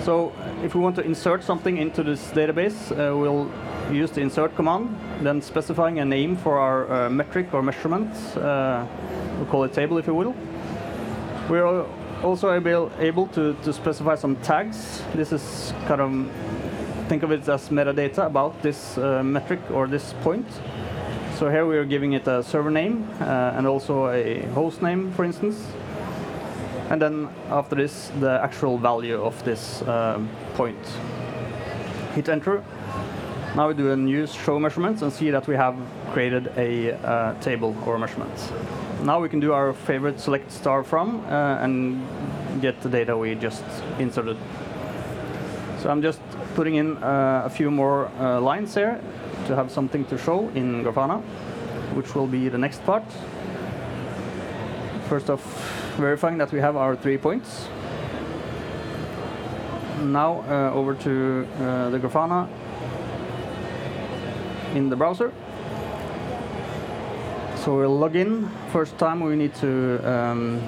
So 0.04 0.34
if 0.62 0.74
we 0.74 0.82
want 0.82 0.96
to 0.96 1.02
insert 1.02 1.42
something 1.42 1.78
into 1.78 2.02
this 2.02 2.30
database, 2.32 2.92
uh, 2.92 3.16
we'll 3.16 3.50
use 3.90 4.10
the 4.10 4.20
insert 4.20 4.54
command, 4.54 4.94
then 5.22 5.40
specifying 5.40 5.98
a 5.98 6.04
name 6.04 6.36
for 6.36 6.58
our 6.58 6.92
uh, 6.92 7.08
metric 7.08 7.54
or 7.54 7.62
measurement. 7.62 8.14
Uh, 8.36 8.84
we'll 9.38 9.46
call 9.46 9.64
it 9.64 9.72
table 9.72 9.96
if 9.96 10.06
you 10.06 10.14
will. 10.14 10.34
We're 11.48 11.86
also 12.22 12.52
able, 12.52 12.92
able 12.98 13.28
to, 13.28 13.54
to 13.64 13.72
specify 13.72 14.14
some 14.14 14.36
tags. 14.36 15.02
This 15.14 15.32
is 15.32 15.72
kind 15.86 16.02
of 16.02 16.30
think 17.08 17.22
of 17.22 17.32
it 17.32 17.48
as 17.48 17.70
metadata 17.70 18.26
about 18.26 18.60
this 18.60 18.98
uh, 18.98 19.22
metric 19.22 19.60
or 19.70 19.86
this 19.86 20.12
point. 20.22 20.46
So 21.38 21.48
here 21.48 21.64
we 21.64 21.78
are 21.78 21.86
giving 21.86 22.12
it 22.12 22.28
a 22.28 22.42
server 22.42 22.70
name 22.70 23.08
uh, 23.20 23.54
and 23.56 23.66
also 23.66 24.08
a 24.08 24.42
host 24.52 24.82
name, 24.82 25.12
for 25.12 25.24
instance. 25.24 25.64
And 26.94 27.02
then 27.02 27.28
after 27.50 27.74
this, 27.74 28.12
the 28.20 28.38
actual 28.40 28.78
value 28.78 29.20
of 29.20 29.44
this 29.44 29.82
um, 29.82 30.30
point. 30.54 30.78
Hit 32.14 32.28
enter. 32.28 32.62
Now 33.56 33.66
we 33.66 33.74
do 33.74 33.90
a 33.90 33.96
new 33.96 34.28
show 34.28 34.60
measurements 34.60 35.02
and 35.02 35.12
see 35.12 35.30
that 35.30 35.48
we 35.48 35.56
have 35.56 35.74
created 36.12 36.52
a 36.56 36.92
uh, 36.92 37.34
table 37.40 37.74
or 37.84 37.98
measurements. 37.98 38.48
Now 39.02 39.20
we 39.20 39.28
can 39.28 39.40
do 39.40 39.52
our 39.52 39.72
favorite 39.72 40.20
select 40.20 40.52
star 40.52 40.84
from 40.84 41.18
uh, 41.24 41.64
and 41.64 42.00
get 42.62 42.80
the 42.80 42.88
data 42.88 43.18
we 43.18 43.34
just 43.34 43.64
inserted. 43.98 44.36
So 45.80 45.90
I'm 45.90 46.00
just 46.00 46.20
putting 46.54 46.76
in 46.76 46.96
uh, 46.98 47.42
a 47.44 47.50
few 47.50 47.72
more 47.72 48.06
uh, 48.20 48.40
lines 48.40 48.72
here 48.72 49.00
to 49.48 49.56
have 49.56 49.72
something 49.72 50.04
to 50.04 50.16
show 50.16 50.48
in 50.50 50.84
Grafana, 50.84 51.20
which 51.96 52.14
will 52.14 52.28
be 52.28 52.48
the 52.48 52.58
next 52.58 52.84
part. 52.84 53.02
First 55.14 55.30
off, 55.30 55.44
verifying 55.96 56.38
that 56.38 56.50
we 56.50 56.58
have 56.58 56.74
our 56.74 56.96
three 56.96 57.16
points. 57.16 57.68
Now 60.02 60.42
uh, 60.48 60.74
over 60.74 60.92
to 60.92 61.46
uh, 61.54 61.90
the 61.90 62.00
Grafana 62.00 62.48
in 64.74 64.88
the 64.88 64.96
browser. 64.96 65.32
So 67.54 67.76
we'll 67.76 67.96
log 67.96 68.16
in. 68.16 68.50
First 68.72 68.98
time 68.98 69.20
we 69.20 69.36
need 69.36 69.54
to 69.62 70.00
um, 70.02 70.60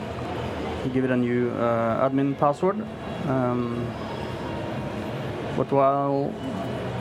give 0.93 1.03
it 1.03 1.11
a 1.11 1.17
new 1.17 1.50
uh, 1.50 2.09
admin 2.09 2.38
password. 2.38 2.87
Um, 3.26 3.85
but 5.57 5.73
while 5.73 6.33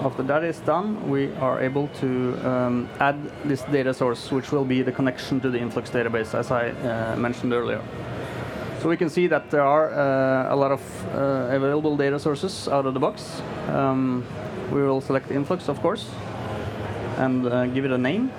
after 0.05 0.21
that 0.21 0.43
is 0.43 0.59
done, 0.59 1.09
we 1.09 1.33
are 1.37 1.59
able 1.59 1.87
to 1.99 2.37
um, 2.47 2.87
add 2.99 3.17
this 3.43 3.63
data 3.63 3.91
source, 3.91 4.31
which 4.31 4.51
will 4.51 4.63
be 4.63 4.83
the 4.83 4.91
connection 4.91 5.41
to 5.41 5.49
the 5.49 5.57
Influx 5.57 5.89
database, 5.89 6.35
as 6.35 6.51
I 6.51 6.69
uh, 6.69 7.15
mentioned 7.15 7.53
earlier. 7.53 7.81
So 8.81 8.89
we 8.89 8.97
can 8.97 9.09
see 9.09 9.25
that 9.25 9.49
there 9.49 9.63
are 9.63 9.89
uh, 9.89 10.53
a 10.53 10.55
lot 10.55 10.71
of 10.71 10.81
uh, 11.07 11.55
available 11.55 11.97
data 11.97 12.19
sources 12.19 12.67
out 12.67 12.85
of 12.85 12.93
the 12.93 12.99
box. 12.99 13.41
Um, 13.69 14.23
we 14.71 14.83
will 14.83 15.01
select 15.01 15.31
Influx, 15.31 15.69
of 15.69 15.81
course, 15.81 16.07
and 17.17 17.47
uh, 17.47 17.65
give 17.65 17.83
it 17.83 17.91
a 17.91 17.97
name. 17.97 18.31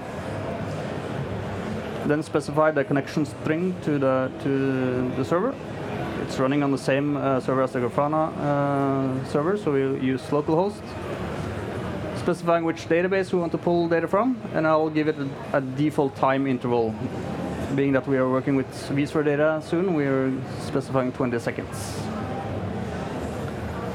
Then 2.07 2.23
specify 2.23 2.71
the 2.71 2.85
connection 2.85 3.27
string 3.27 3.75
to 3.83 3.99
the 3.99 4.31
to 4.45 5.11
the 5.17 5.25
server 5.25 5.53
it's 6.27 6.41
running 6.41 6.65
on 6.65 6.73
the 6.73 6.79
same 6.79 7.17
uh, 7.17 7.39
server 7.39 7.63
as 7.63 7.73
the 7.73 7.79
Grafana 7.79 8.37
uh, 8.37 9.25
server, 9.27 9.57
so 9.57 9.71
we 9.71 9.81
use 10.05 10.23
localhost. 10.23 10.83
Specifying 12.27 12.65
which 12.65 12.89
database 12.89 13.33
we 13.33 13.39
want 13.39 13.53
to 13.53 13.59
pull 13.59 13.87
data 13.87 14.09
from, 14.09 14.37
and 14.53 14.67
I'll 14.67 14.91
give 14.91 15.07
it 15.07 15.15
a, 15.17 15.59
a 15.59 15.61
default 15.61 16.17
time 16.17 16.49
interval. 16.49 16.93
Being 17.77 17.93
that 17.93 18.05
we 18.09 18.17
are 18.17 18.29
working 18.29 18.57
with 18.57 18.67
vSphere 18.91 19.25
data 19.25 19.63
soon, 19.65 19.95
we 19.95 20.07
are 20.07 20.33
specifying 20.59 21.13
20 21.13 21.39
seconds. 21.39 21.79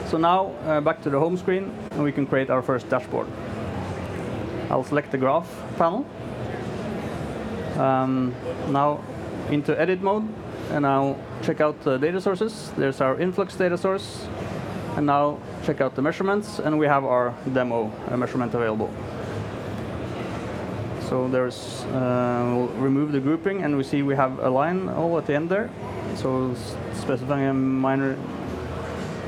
So 0.09 0.17
now, 0.17 0.53
uh, 0.63 0.79
back 0.79 1.01
to 1.01 1.09
the 1.09 1.19
home 1.19 1.35
screen, 1.35 1.77
and 1.91 2.03
we 2.03 2.13
can 2.13 2.25
create 2.25 2.49
our 2.49 2.61
first 2.61 2.87
dashboard. 2.87 3.27
I'll 4.69 4.85
select 4.85 5.11
the 5.11 5.17
graph 5.17 5.49
panel. 5.77 6.05
Um, 7.77 8.33
now, 8.69 9.03
into 9.49 9.77
edit 9.77 10.01
mode, 10.01 10.25
and 10.69 10.87
I'll 10.87 11.19
check 11.41 11.59
out 11.59 11.83
the 11.83 11.97
data 11.97 12.21
sources. 12.21 12.71
There's 12.77 13.01
our 13.01 13.19
influx 13.19 13.57
data 13.57 13.77
source. 13.77 14.25
And 14.97 15.05
now 15.05 15.37
check 15.63 15.81
out 15.81 15.95
the 15.95 16.01
measurements, 16.01 16.59
and 16.59 16.77
we 16.77 16.85
have 16.85 17.05
our 17.05 17.33
demo 17.53 17.91
measurement 18.15 18.53
available. 18.53 18.89
So 21.07 21.27
there's, 21.27 21.83
uh, 21.93 22.53
we'll 22.55 22.67
remove 22.81 23.11
the 23.11 23.19
grouping, 23.19 23.63
and 23.63 23.77
we 23.77 23.83
see 23.83 24.01
we 24.01 24.15
have 24.15 24.39
a 24.39 24.49
line 24.49 24.89
all 24.89 25.17
at 25.17 25.25
the 25.25 25.35
end 25.35 25.49
there. 25.49 25.69
So 26.15 26.55
specifying 26.93 27.47
a 27.47 27.53
minor 27.53 28.17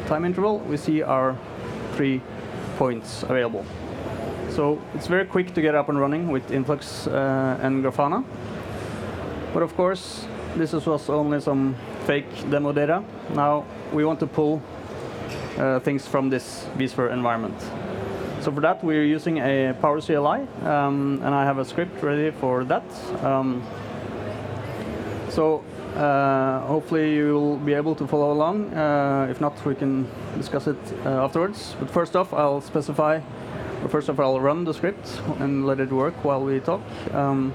time 0.07 0.25
interval, 0.25 0.59
we 0.59 0.77
see 0.77 1.01
our 1.01 1.37
three 1.95 2.21
points 2.77 3.23
available. 3.23 3.65
So 4.49 4.79
it's 4.93 5.07
very 5.07 5.25
quick 5.25 5.53
to 5.55 5.61
get 5.61 5.75
up 5.75 5.89
and 5.89 5.99
running 5.99 6.29
with 6.29 6.51
Influx 6.51 7.07
uh, 7.07 7.57
and 7.61 7.83
Grafana. 7.83 8.23
But 9.53 9.63
of 9.63 9.75
course, 9.75 10.27
this 10.55 10.73
was 10.73 11.09
only 11.09 11.41
some 11.41 11.75
fake 12.05 12.27
demo 12.49 12.71
data. 12.71 13.03
Now 13.33 13.65
we 13.91 14.05
want 14.05 14.19
to 14.19 14.27
pull 14.27 14.61
uh, 15.57 15.79
things 15.79 16.07
from 16.07 16.29
this 16.29 16.65
vSphere 16.77 17.11
environment. 17.11 17.59
So 18.41 18.51
for 18.51 18.61
that, 18.61 18.83
we're 18.83 19.05
using 19.05 19.37
a 19.37 19.73
Power 19.81 20.01
CLI, 20.01 20.47
um, 20.65 21.21
and 21.23 21.33
I 21.33 21.45
have 21.45 21.59
a 21.59 21.65
script 21.65 22.03
ready 22.03 22.31
for 22.31 22.65
that. 22.65 22.83
Um, 23.23 23.63
so 25.29 25.63
uh, 25.95 26.59
hopefully 26.67 27.15
you'll 27.15 27.57
be 27.57 27.73
able 27.73 27.95
to 27.95 28.07
follow 28.07 28.31
along. 28.31 28.73
Uh, 28.73 29.27
if 29.29 29.39
not, 29.39 29.63
we 29.65 29.75
can 29.75 30.09
discuss 30.37 30.67
it 30.67 30.77
uh, 31.05 31.23
afterwards. 31.23 31.75
But 31.79 31.89
first 31.89 32.15
off, 32.15 32.33
I'll 32.33 32.61
specify, 32.61 33.21
first 33.89 34.09
off, 34.09 34.19
I'll 34.19 34.39
run 34.39 34.63
the 34.63 34.73
script 34.73 35.21
and 35.39 35.65
let 35.65 35.79
it 35.79 35.91
work 35.91 36.23
while 36.25 36.43
we 36.43 36.59
talk. 36.59 36.81
Um, 37.13 37.53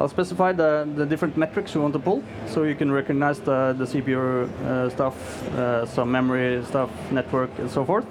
I'll 0.00 0.08
specify 0.08 0.52
the, 0.52 0.88
the 0.96 1.04
different 1.04 1.36
metrics 1.36 1.74
you 1.74 1.82
want 1.82 1.92
to 1.92 1.98
pull, 1.98 2.24
so 2.46 2.62
you 2.62 2.74
can 2.74 2.90
recognize 2.90 3.38
the, 3.38 3.74
the 3.76 3.84
CPU 3.84 4.48
uh, 4.64 4.88
stuff, 4.88 5.46
uh, 5.50 5.84
some 5.84 6.10
memory 6.10 6.64
stuff, 6.64 6.88
network, 7.12 7.50
and 7.58 7.70
so 7.70 7.84
forth. 7.84 8.06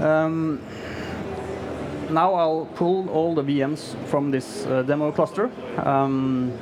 Um, 0.00 0.62
now 2.08 2.32
I'll 2.32 2.64
pull 2.74 3.10
all 3.10 3.34
the 3.34 3.42
VMs 3.42 4.02
from 4.06 4.30
this 4.30 4.64
uh, 4.64 4.80
demo 4.80 5.12
cluster, 5.12 5.50
um, 5.84 6.58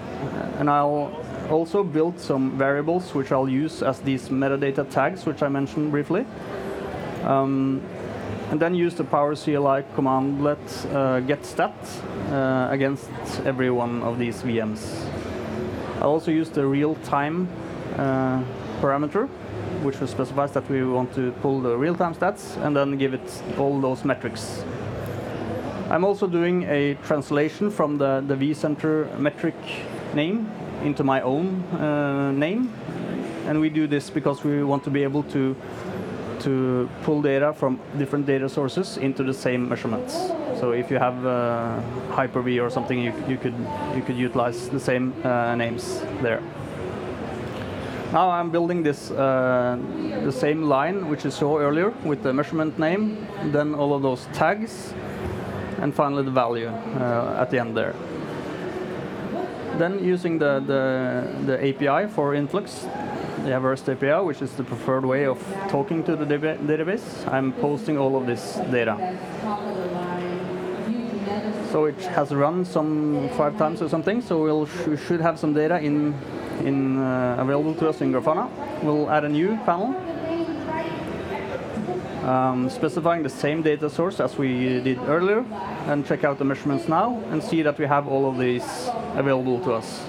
and 0.58 0.68
I'll 0.68 1.24
also 1.48 1.84
build 1.84 2.18
some 2.18 2.58
variables 2.58 3.14
which 3.14 3.30
I'll 3.30 3.48
use 3.48 3.80
as 3.80 4.00
these 4.00 4.28
metadata 4.28 4.90
tags, 4.90 5.24
which 5.24 5.40
I 5.40 5.48
mentioned 5.48 5.92
briefly. 5.92 6.26
Um, 7.22 7.80
and 8.52 8.60
then 8.60 8.74
use 8.74 8.94
the 8.94 9.04
Power 9.04 9.34
CLI 9.34 9.82
commandlet 9.96 10.58
uh, 10.94 11.20
get 11.20 11.42
stat 11.42 11.72
uh, 12.30 12.68
against 12.70 13.08
every 13.46 13.70
one 13.70 14.02
of 14.02 14.18
these 14.18 14.42
VMs. 14.42 15.08
I 15.96 16.02
also 16.02 16.30
use 16.30 16.50
the 16.50 16.66
real-time 16.66 17.48
uh, 17.96 18.42
parameter, 18.82 19.26
which 19.82 19.96
specifies 19.96 20.52
that 20.52 20.68
we 20.68 20.84
want 20.84 21.14
to 21.14 21.32
pull 21.40 21.62
the 21.62 21.74
real-time 21.78 22.14
stats 22.14 22.58
and 22.62 22.76
then 22.76 22.98
give 22.98 23.14
it 23.14 23.42
all 23.56 23.80
those 23.80 24.04
metrics. 24.04 24.62
I'm 25.88 26.04
also 26.04 26.26
doing 26.26 26.64
a 26.64 26.94
translation 27.06 27.70
from 27.70 27.96
the, 27.96 28.22
the 28.26 28.34
vCenter 28.34 29.18
metric 29.18 29.56
name 30.14 30.50
into 30.82 31.02
my 31.02 31.22
own 31.22 31.62
uh, 31.72 32.32
name. 32.32 32.70
And 33.46 33.60
we 33.62 33.70
do 33.70 33.86
this 33.86 34.10
because 34.10 34.44
we 34.44 34.62
want 34.62 34.84
to 34.84 34.90
be 34.90 35.02
able 35.02 35.22
to 35.24 35.56
to 36.42 36.88
pull 37.02 37.22
data 37.22 37.52
from 37.52 37.80
different 37.98 38.26
data 38.26 38.48
sources 38.48 38.96
into 38.96 39.22
the 39.22 39.34
same 39.34 39.68
measurements. 39.68 40.14
So 40.60 40.72
if 40.72 40.90
you 40.90 40.98
have 40.98 41.26
uh, 41.26 41.80
Hyper-V 42.10 42.60
or 42.60 42.70
something, 42.70 42.98
you, 42.98 43.12
you, 43.28 43.36
could 43.36 43.54
you 43.96 44.02
could 44.02 44.16
utilize 44.16 44.68
the 44.68 44.80
same 44.80 45.12
uh, 45.24 45.54
names 45.54 46.00
there. 46.22 46.42
Now 48.12 48.30
I'm 48.30 48.50
building 48.50 48.82
this 48.82 49.10
uh, 49.10 49.78
the 50.24 50.32
same 50.32 50.62
line 50.64 51.08
which 51.08 51.24
you 51.24 51.30
saw 51.30 51.58
earlier 51.58 51.90
with 52.04 52.22
the 52.22 52.32
measurement 52.32 52.78
name, 52.78 53.26
then 53.52 53.74
all 53.74 53.94
of 53.94 54.02
those 54.02 54.28
tags, 54.34 54.92
and 55.80 55.94
finally 55.94 56.22
the 56.22 56.30
value 56.30 56.68
uh, 56.68 57.40
at 57.40 57.50
the 57.50 57.58
end 57.58 57.76
there. 57.76 57.94
Then 59.78 60.04
using 60.04 60.38
the, 60.38 60.60
the, 60.60 61.26
the 61.46 61.56
API 61.68 62.06
for 62.06 62.34
Influx, 62.34 62.86
the 63.44 63.56
Averse 63.56 63.88
API, 63.88 64.24
which 64.24 64.40
is 64.40 64.52
the 64.52 64.64
preferred 64.64 65.04
way 65.04 65.24
of 65.24 65.38
talking 65.68 66.04
to 66.04 66.14
the 66.16 66.24
data 66.24 66.58
database, 66.62 67.26
I'm 67.32 67.52
posting 67.52 67.98
all 67.98 68.16
of 68.16 68.26
this 68.26 68.56
data. 68.70 68.94
So 71.70 71.86
it 71.86 72.00
has 72.00 72.32
run 72.32 72.64
some 72.64 73.30
five 73.30 73.56
times 73.56 73.80
or 73.82 73.88
something, 73.88 74.20
so 74.20 74.42
we'll 74.42 74.68
we 74.86 74.96
should 74.96 75.20
have 75.20 75.38
some 75.38 75.54
data 75.54 75.80
in, 75.80 76.14
in 76.64 76.98
uh, 76.98 77.36
available 77.38 77.74
to 77.76 77.88
us 77.88 78.00
in 78.00 78.12
Grafana. 78.12 78.50
We'll 78.82 79.10
add 79.10 79.24
a 79.24 79.28
new 79.28 79.56
panel 79.64 79.94
um, 82.24 82.70
specifying 82.70 83.22
the 83.22 83.30
same 83.30 83.62
data 83.62 83.90
source 83.90 84.20
as 84.20 84.38
we 84.38 84.80
did 84.80 84.98
earlier 85.08 85.44
and 85.86 86.06
check 86.06 86.24
out 86.24 86.38
the 86.38 86.44
measurements 86.44 86.88
now 86.88 87.20
and 87.30 87.42
see 87.42 87.62
that 87.62 87.78
we 87.78 87.86
have 87.86 88.06
all 88.06 88.28
of 88.28 88.38
these 88.38 88.88
available 89.14 89.58
to 89.60 89.72
us. 89.72 90.08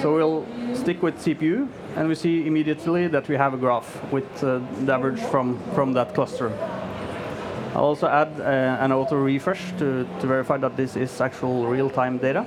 So 0.00 0.14
we'll 0.14 0.46
stick 0.82 1.00
with 1.00 1.16
CPU 1.18 1.68
and 1.94 2.08
we 2.08 2.16
see 2.16 2.44
immediately 2.44 3.06
that 3.06 3.28
we 3.28 3.36
have 3.36 3.54
a 3.54 3.56
graph 3.56 4.02
with 4.12 4.26
uh, 4.42 4.58
the 4.84 4.92
average 4.92 5.20
from, 5.20 5.60
from 5.74 5.92
that 5.92 6.12
cluster. 6.12 6.50
I'll 7.72 7.84
also 7.84 8.08
add 8.08 8.40
uh, 8.40 8.84
an 8.84 8.90
auto 8.90 9.14
refresh 9.14 9.70
to, 9.78 10.04
to 10.20 10.26
verify 10.26 10.56
that 10.56 10.76
this 10.76 10.96
is 10.96 11.20
actual 11.20 11.66
real-time 11.68 12.18
data. 12.18 12.44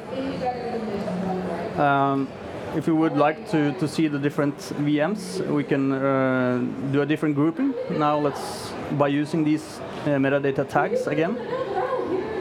Um, 1.81 2.27
if 2.75 2.87
you 2.87 2.95
would 2.97 3.15
like 3.15 3.49
to, 3.51 3.71
to 3.79 3.87
see 3.87 4.09
the 4.09 4.19
different 4.19 4.57
VMs, 4.83 5.39
we 5.47 5.63
can 5.63 5.93
uh, 5.93 6.59
do 6.91 7.03
a 7.03 7.05
different 7.05 7.35
grouping. 7.35 7.73
Now 7.91 8.17
let's, 8.17 8.73
by 8.97 9.07
using 9.07 9.45
these 9.45 9.79
uh, 9.79 10.19
metadata 10.19 10.67
tags 10.67 11.07
again. 11.07 11.37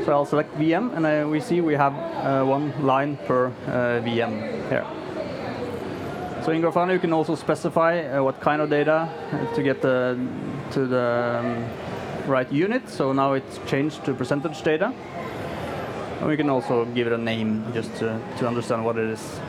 So 0.05 0.13
I'll 0.13 0.27
select 0.27 0.53
VM, 0.59 0.95
and 0.97 1.07
uh, 1.07 1.29
we 1.31 1.41
see 1.41 1.61
we 1.61 1.75
have 1.75 1.95
uh, 1.95 2.45
one 2.45 2.75
line 2.85 3.17
per 3.29 3.47
uh, 3.47 4.03
VM 4.05 4.69
here. 4.69 4.85
So 6.45 6.53
in 6.53 6.61
Grafana, 6.61 6.93
you 6.93 6.99
can 6.99 7.15
also 7.15 7.37
specify 7.37 8.01
uh, 8.01 8.23
what 8.23 8.39
kind 8.39 8.61
of 8.61 8.69
data 8.69 9.09
to 9.55 9.63
get 9.63 9.81
the, 9.81 10.19
to 10.73 10.87
the 10.87 11.41
um, 11.43 11.65
right 12.31 12.53
unit. 12.53 12.87
So 12.91 13.15
now 13.15 13.33
it's 13.33 13.59
changed 13.67 14.05
to 14.05 14.13
percentage 14.13 14.61
data. 14.61 14.93
And 16.21 16.29
we 16.29 16.37
can 16.37 16.51
also 16.51 16.85
give 16.85 17.07
it 17.07 17.15
a 17.15 17.19
name 17.19 17.65
just 17.73 17.97
to, 17.97 18.21
to 18.37 18.47
understand 18.47 18.85
what 18.85 18.99
it 18.99 19.09
is. 19.09 19.41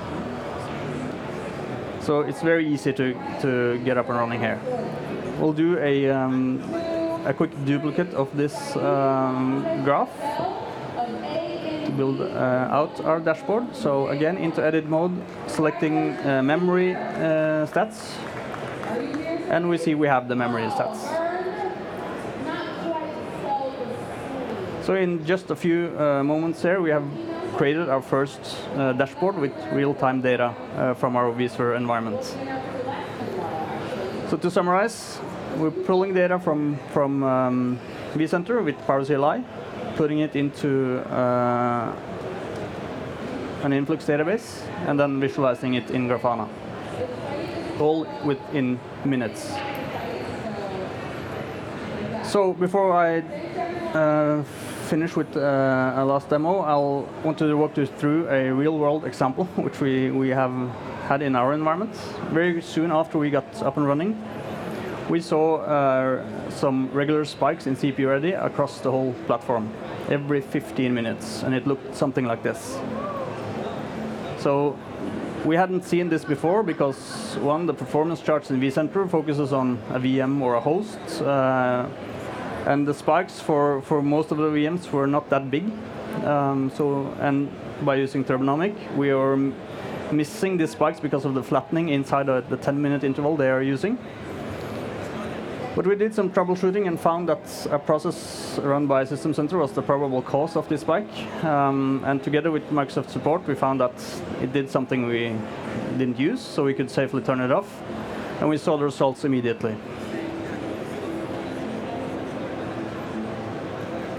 So 2.00 2.22
it's 2.22 2.42
very 2.42 2.66
easy 2.66 2.94
to, 2.94 3.14
to 3.42 3.78
get 3.84 3.98
up 3.98 4.08
and 4.08 4.18
running 4.18 4.40
here. 4.40 4.62
We'll 5.38 5.52
do 5.52 5.78
a, 5.80 6.10
um, 6.12 6.64
a 7.26 7.34
quick 7.34 7.52
duplicate 7.66 8.14
of 8.14 8.30
this 8.38 8.74
um, 8.78 9.84
graph 9.84 10.16
to 11.86 11.92
build 11.92 12.22
uh, 12.22 12.70
out 12.72 13.02
our 13.02 13.20
dashboard. 13.20 13.76
So 13.76 14.08
again, 14.08 14.38
into 14.38 14.64
edit 14.64 14.86
mode, 14.86 15.12
selecting 15.56 16.18
uh, 16.18 16.44
memory 16.44 16.96
uh, 16.96 17.66
stats. 17.66 18.12
And 19.50 19.70
we 19.70 19.78
see 19.78 19.96
we 19.96 20.08
have 20.08 20.28
the 20.28 20.36
memory 20.36 20.64
stats. 20.64 21.00
So 24.84 24.94
in 24.94 25.26
just 25.26 25.50
a 25.50 25.56
few 25.56 25.98
uh, 25.98 26.24
moments 26.24 26.62
there, 26.62 26.82
we 26.82 26.92
have 26.92 27.04
created 27.56 27.90
our 27.90 28.02
first 28.02 28.40
uh, 28.76 28.92
dashboard 28.94 29.38
with 29.38 29.54
real-time 29.72 30.22
data 30.22 30.54
uh, 30.76 30.94
from 30.94 31.16
our 31.16 31.32
vSphere 31.32 31.78
environment. 31.78 32.24
So 34.30 34.38
to 34.38 34.52
summarize, 34.52 35.20
we're 35.58 35.72
pulling 35.72 36.14
data 36.14 36.38
from, 36.38 36.78
from 36.92 37.24
um, 37.24 37.80
vCenter 38.14 38.64
with 38.64 38.76
PowerCLI, 38.80 39.44
putting 39.96 40.20
it 40.20 40.36
into 40.36 41.00
uh, 41.10 41.96
an 43.66 43.74
Influx 43.74 44.06
database, 44.06 44.62
and 44.88 45.00
then 45.00 45.20
visualizing 45.20 45.74
it 45.74 45.90
in 45.90 46.08
Grafana, 46.08 46.48
all 47.80 48.08
within 48.24 48.80
minutes. 49.04 49.54
So 52.24 52.54
before 52.54 52.94
I 52.94 53.20
uh, 53.98 54.44
finish 54.88 55.16
with 55.16 55.36
uh, 55.36 55.94
a 55.96 56.06
last 56.06 56.30
demo, 56.30 56.60
I'll 56.60 57.10
want 57.24 57.40
to 57.40 57.56
walk 57.56 57.76
you 57.78 57.88
through 57.88 58.30
a 58.30 58.52
real-world 58.52 59.04
example, 59.06 59.46
which 59.56 59.82
we, 59.82 60.12
we 60.12 60.30
have 60.30 60.54
had 61.08 61.24
in 61.24 61.36
our 61.36 61.54
environment. 61.54 61.96
Very 62.32 62.62
soon 62.62 62.92
after 62.92 63.18
we 63.18 63.32
got 63.32 63.64
up 63.64 63.78
and 63.78 63.88
running, 63.88 64.22
we 65.10 65.22
saw 65.22 65.58
uh, 65.58 66.50
some 66.50 66.90
regular 66.92 67.26
spikes 67.26 67.66
in 67.66 67.76
CPU 67.76 68.10
ready 68.10 68.34
across 68.34 68.80
the 68.82 68.92
whole 68.92 69.14
platform, 69.26 69.72
every 70.10 70.42
15 70.42 70.94
minutes, 70.94 71.44
and 71.44 71.56
it 71.56 71.66
looked 71.66 71.96
something 71.96 72.26
like 72.26 72.44
this. 72.44 72.78
So 74.46 74.78
we 75.44 75.56
hadn't 75.56 75.86
seen 75.86 76.08
this 76.08 76.24
before 76.24 76.62
because, 76.62 77.36
one, 77.42 77.66
the 77.66 77.74
performance 77.74 78.22
charts 78.22 78.52
in 78.52 78.62
vCenter 78.62 79.10
focuses 79.10 79.52
on 79.52 79.80
a 79.90 80.00
VM 80.00 80.40
or 80.40 80.54
a 80.54 80.60
host, 80.60 81.00
uh, 81.24 81.88
and 82.68 82.88
the 82.88 82.94
spikes 82.94 83.40
for, 83.40 83.82
for 83.82 84.04
most 84.04 84.30
of 84.30 84.38
the 84.38 84.52
VMs 84.52 84.92
were 84.92 85.08
not 85.08 85.32
that 85.32 85.50
big. 85.50 85.64
Um, 86.24 86.72
so, 86.78 87.12
and 87.22 87.50
by 87.84 87.96
using 87.96 88.24
Turbonomic, 88.24 88.76
we 88.96 89.10
are 89.10 89.36
missing 90.12 90.58
these 90.58 90.74
spikes 90.74 91.00
because 91.00 91.26
of 91.26 91.34
the 91.34 91.42
flattening 91.42 91.90
inside 91.90 92.28
the, 92.28 92.42
the 92.42 92.58
10 92.58 92.80
minute 92.80 93.04
interval 93.04 93.36
they 93.36 93.50
are 93.50 93.64
using. 93.64 93.98
But 95.76 95.86
we 95.86 95.96
did 95.98 96.16
some 96.16 96.30
troubleshooting 96.30 96.88
and 96.88 96.98
found 96.98 97.28
that 97.28 97.68
a 97.70 97.78
process 97.78 98.58
run 98.64 98.88
by 98.88 99.04
System 99.04 99.34
Center 99.34 99.58
was 99.58 99.74
the 99.74 99.82
probable 99.82 100.22
cause 100.22 100.56
of 100.56 100.70
this 100.70 100.82
spike. 100.82 101.12
Um, 101.44 102.02
and 102.06 102.24
together 102.24 102.50
with 102.50 102.64
Microsoft 102.70 103.10
support, 103.10 103.46
we 103.46 103.56
found 103.56 103.82
that 103.82 103.92
it 104.42 104.54
did 104.54 104.70
something 104.70 105.06
we 105.06 105.36
didn't 105.98 106.18
use, 106.18 106.40
so 106.40 106.64
we 106.64 106.74
could 106.74 106.90
safely 106.90 107.22
turn 107.22 107.42
it 107.42 107.52
off. 107.52 107.82
And 108.40 108.48
we 108.48 108.58
saw 108.58 108.78
the 108.78 108.86
results 108.86 109.26
immediately. 109.26 109.76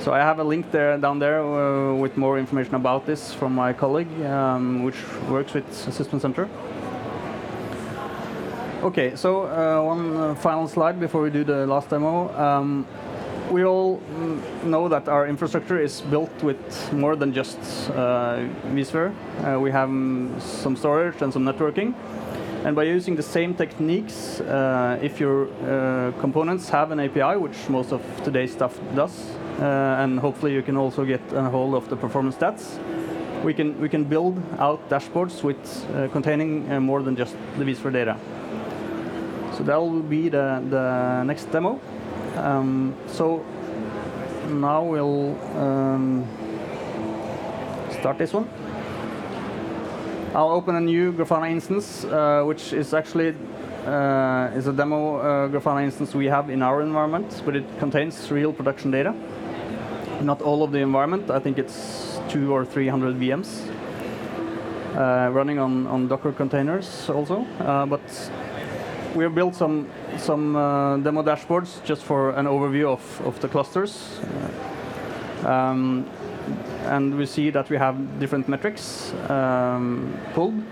So 0.00 0.12
I 0.12 0.18
have 0.18 0.38
a 0.38 0.44
link 0.44 0.70
there 0.70 0.98
down 0.98 1.18
there 1.18 1.40
uh, 1.40 1.94
with 1.94 2.18
more 2.18 2.38
information 2.38 2.74
about 2.74 3.06
this 3.06 3.32
from 3.32 3.54
my 3.54 3.72
colleague, 3.72 4.12
um, 4.26 4.84
which 4.84 4.96
works 5.30 5.54
with 5.54 5.72
System 5.72 6.20
Center. 6.20 6.50
Okay, 8.82 9.16
so 9.16 9.46
uh, 9.46 9.82
one 9.82 10.14
uh, 10.14 10.34
final 10.34 10.68
slide 10.68 11.00
before 11.00 11.22
we 11.22 11.30
do 11.30 11.44
the 11.44 11.66
last 11.66 11.88
demo. 11.88 12.28
Um, 12.36 12.86
we 13.50 13.64
all 13.64 14.02
know 14.64 14.86
that 14.88 15.08
our 15.08 15.26
infrastructure 15.26 15.80
is 15.80 16.02
built 16.02 16.30
with 16.42 16.92
more 16.92 17.16
than 17.16 17.32
just 17.32 17.58
uh, 17.92 18.46
vSphere. 18.74 19.14
Uh, 19.42 19.58
we 19.58 19.70
have 19.70 19.88
some 20.42 20.76
storage 20.76 21.22
and 21.22 21.32
some 21.32 21.42
networking. 21.42 21.94
And 22.64 22.76
by 22.76 22.82
using 22.82 23.16
the 23.16 23.22
same 23.22 23.54
techniques, 23.54 24.40
uh, 24.40 24.98
if 25.00 25.18
your 25.18 25.48
uh, 25.48 26.12
components 26.20 26.68
have 26.68 26.90
an 26.90 27.00
API, 27.00 27.38
which 27.38 27.56
most 27.70 27.92
of 27.92 28.02
today's 28.24 28.52
stuff 28.52 28.78
does, 28.94 29.30
uh, 29.58 30.02
and 30.02 30.20
hopefully 30.20 30.52
you 30.52 30.62
can 30.62 30.76
also 30.76 31.06
get 31.06 31.22
a 31.32 31.44
hold 31.44 31.74
of 31.74 31.88
the 31.88 31.96
performance 31.96 32.36
stats, 32.36 32.78
we 33.42 33.54
can, 33.54 33.80
we 33.80 33.88
can 33.88 34.04
build 34.04 34.36
out 34.58 34.86
dashboards 34.90 35.42
with 35.42 36.12
containing 36.12 36.68
more 36.82 37.02
than 37.02 37.16
just 37.16 37.36
the 37.56 37.64
vSphere 37.64 37.92
data. 37.92 38.18
So 39.56 39.62
that 39.64 39.76
will 39.76 40.02
be 40.02 40.28
the, 40.28 40.62
the 40.68 41.22
next 41.24 41.46
demo. 41.50 41.80
Um, 42.36 42.94
so 43.06 43.42
now 44.48 44.84
we'll 44.84 45.34
um, 45.56 46.26
start 47.90 48.18
this 48.18 48.34
one. 48.34 48.48
I'll 50.34 50.50
open 50.50 50.76
a 50.76 50.80
new 50.80 51.12
Grafana 51.12 51.50
instance, 51.50 52.04
uh, 52.04 52.42
which 52.44 52.74
is 52.74 52.92
actually 52.92 53.34
uh, 53.86 54.50
is 54.54 54.66
a 54.66 54.72
demo 54.72 55.16
uh, 55.16 55.48
Grafana 55.48 55.84
instance 55.84 56.14
we 56.14 56.26
have 56.26 56.50
in 56.50 56.60
our 56.60 56.82
environment, 56.82 57.40
but 57.46 57.56
it 57.56 57.64
contains 57.78 58.30
real 58.30 58.52
production 58.52 58.90
data. 58.90 59.14
Not 60.20 60.42
all 60.42 60.62
of 60.64 60.72
the 60.72 60.80
environment. 60.80 61.30
I 61.30 61.38
think 61.38 61.58
it's 61.58 62.20
two 62.28 62.52
or 62.52 62.66
three 62.66 62.88
hundred 62.88 63.16
VMs 63.16 63.70
uh, 64.96 65.30
running 65.32 65.58
on, 65.58 65.86
on 65.86 66.08
Docker 66.08 66.32
containers 66.32 67.08
also. 67.08 67.46
Uh, 67.60 67.86
but 67.86 68.02
we 69.16 69.24
have 69.24 69.34
built 69.34 69.54
some 69.54 69.86
some 70.18 70.54
uh, 70.54 70.98
demo 70.98 71.22
dashboards 71.22 71.82
just 71.84 72.02
for 72.02 72.30
an 72.30 72.46
overview 72.46 72.92
of, 72.92 73.26
of 73.26 73.40
the 73.40 73.48
clusters. 73.48 74.20
Um, 75.44 76.06
and 76.84 77.16
we 77.16 77.26
see 77.26 77.50
that 77.50 77.70
we 77.70 77.76
have 77.76 77.96
different 78.20 78.48
metrics 78.48 79.12
um, 79.28 80.14
pulled. 80.34 80.62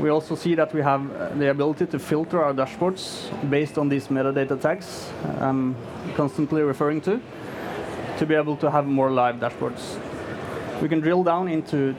We 0.00 0.10
also 0.10 0.34
see 0.34 0.54
that 0.56 0.74
we 0.74 0.82
have 0.82 1.38
the 1.38 1.50
ability 1.50 1.86
to 1.86 1.98
filter 1.98 2.42
our 2.44 2.52
dashboards 2.52 3.30
based 3.48 3.78
on 3.78 3.88
these 3.88 4.08
metadata 4.08 4.60
tags 4.60 5.10
I'm 5.40 5.74
constantly 6.16 6.62
referring 6.62 7.00
to, 7.02 7.20
to 8.18 8.26
be 8.26 8.34
able 8.34 8.56
to 8.56 8.70
have 8.70 8.86
more 8.86 9.10
live 9.10 9.36
dashboards. 9.36 9.98
We 10.82 10.88
can 10.88 11.00
drill 11.00 11.24
down 11.24 11.48
into 11.48 11.94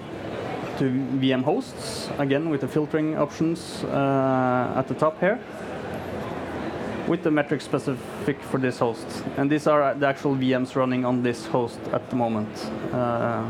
to 0.77 0.85
VM 1.19 1.43
hosts, 1.43 2.09
again 2.19 2.49
with 2.49 2.61
the 2.61 2.67
filtering 2.67 3.17
options 3.17 3.83
uh, 3.85 4.73
at 4.75 4.87
the 4.87 4.93
top 4.93 5.19
here, 5.19 5.39
with 7.07 7.23
the 7.23 7.31
metric 7.31 7.61
specific 7.61 8.41
for 8.43 8.59
this 8.59 8.79
host. 8.79 9.07
And 9.37 9.49
these 9.49 9.65
are 9.65 9.95
the 9.95 10.07
actual 10.07 10.35
VMs 10.35 10.75
running 10.75 11.05
on 11.05 11.23
this 11.23 11.45
host 11.47 11.79
at 11.93 12.09
the 12.09 12.15
moment. 12.15 12.49
Uh, 12.93 13.49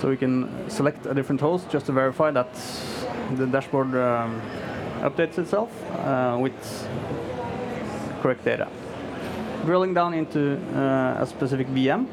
so 0.00 0.08
we 0.08 0.16
can 0.16 0.48
select 0.70 1.04
a 1.06 1.14
different 1.14 1.40
host 1.40 1.68
just 1.68 1.86
to 1.86 1.92
verify 1.92 2.30
that 2.30 2.54
the 3.36 3.46
dashboard 3.46 3.94
um, 3.94 4.40
updates 5.00 5.38
itself 5.38 5.70
uh, 5.92 6.38
with 6.40 6.54
correct 8.22 8.44
data. 8.44 8.68
Drilling 9.64 9.94
down 9.94 10.14
into 10.14 10.58
uh, 10.74 11.22
a 11.22 11.26
specific 11.26 11.66
VM 11.68 12.06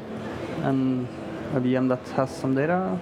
and 0.64 1.06
a 1.54 1.60
VM 1.60 1.88
that 1.88 2.06
has 2.08 2.34
some 2.34 2.54
data. 2.54 2.98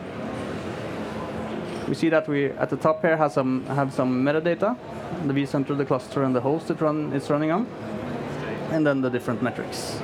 We 1.88 1.94
see 1.94 2.08
that 2.08 2.26
we 2.26 2.46
at 2.46 2.68
the 2.68 2.76
top 2.76 3.00
here 3.00 3.16
has 3.16 3.34
some 3.34 3.64
have 3.66 3.92
some 3.92 4.24
metadata, 4.24 4.76
the 5.26 5.32
vCenter, 5.32 5.76
the 5.76 5.84
cluster, 5.84 6.24
and 6.24 6.34
the 6.34 6.40
host 6.40 6.70
it 6.70 6.80
run 6.80 7.12
it's 7.12 7.30
running 7.30 7.52
on, 7.52 7.66
and 8.72 8.84
then 8.84 9.00
the 9.00 9.10
different 9.10 9.40
metrics. 9.40 10.00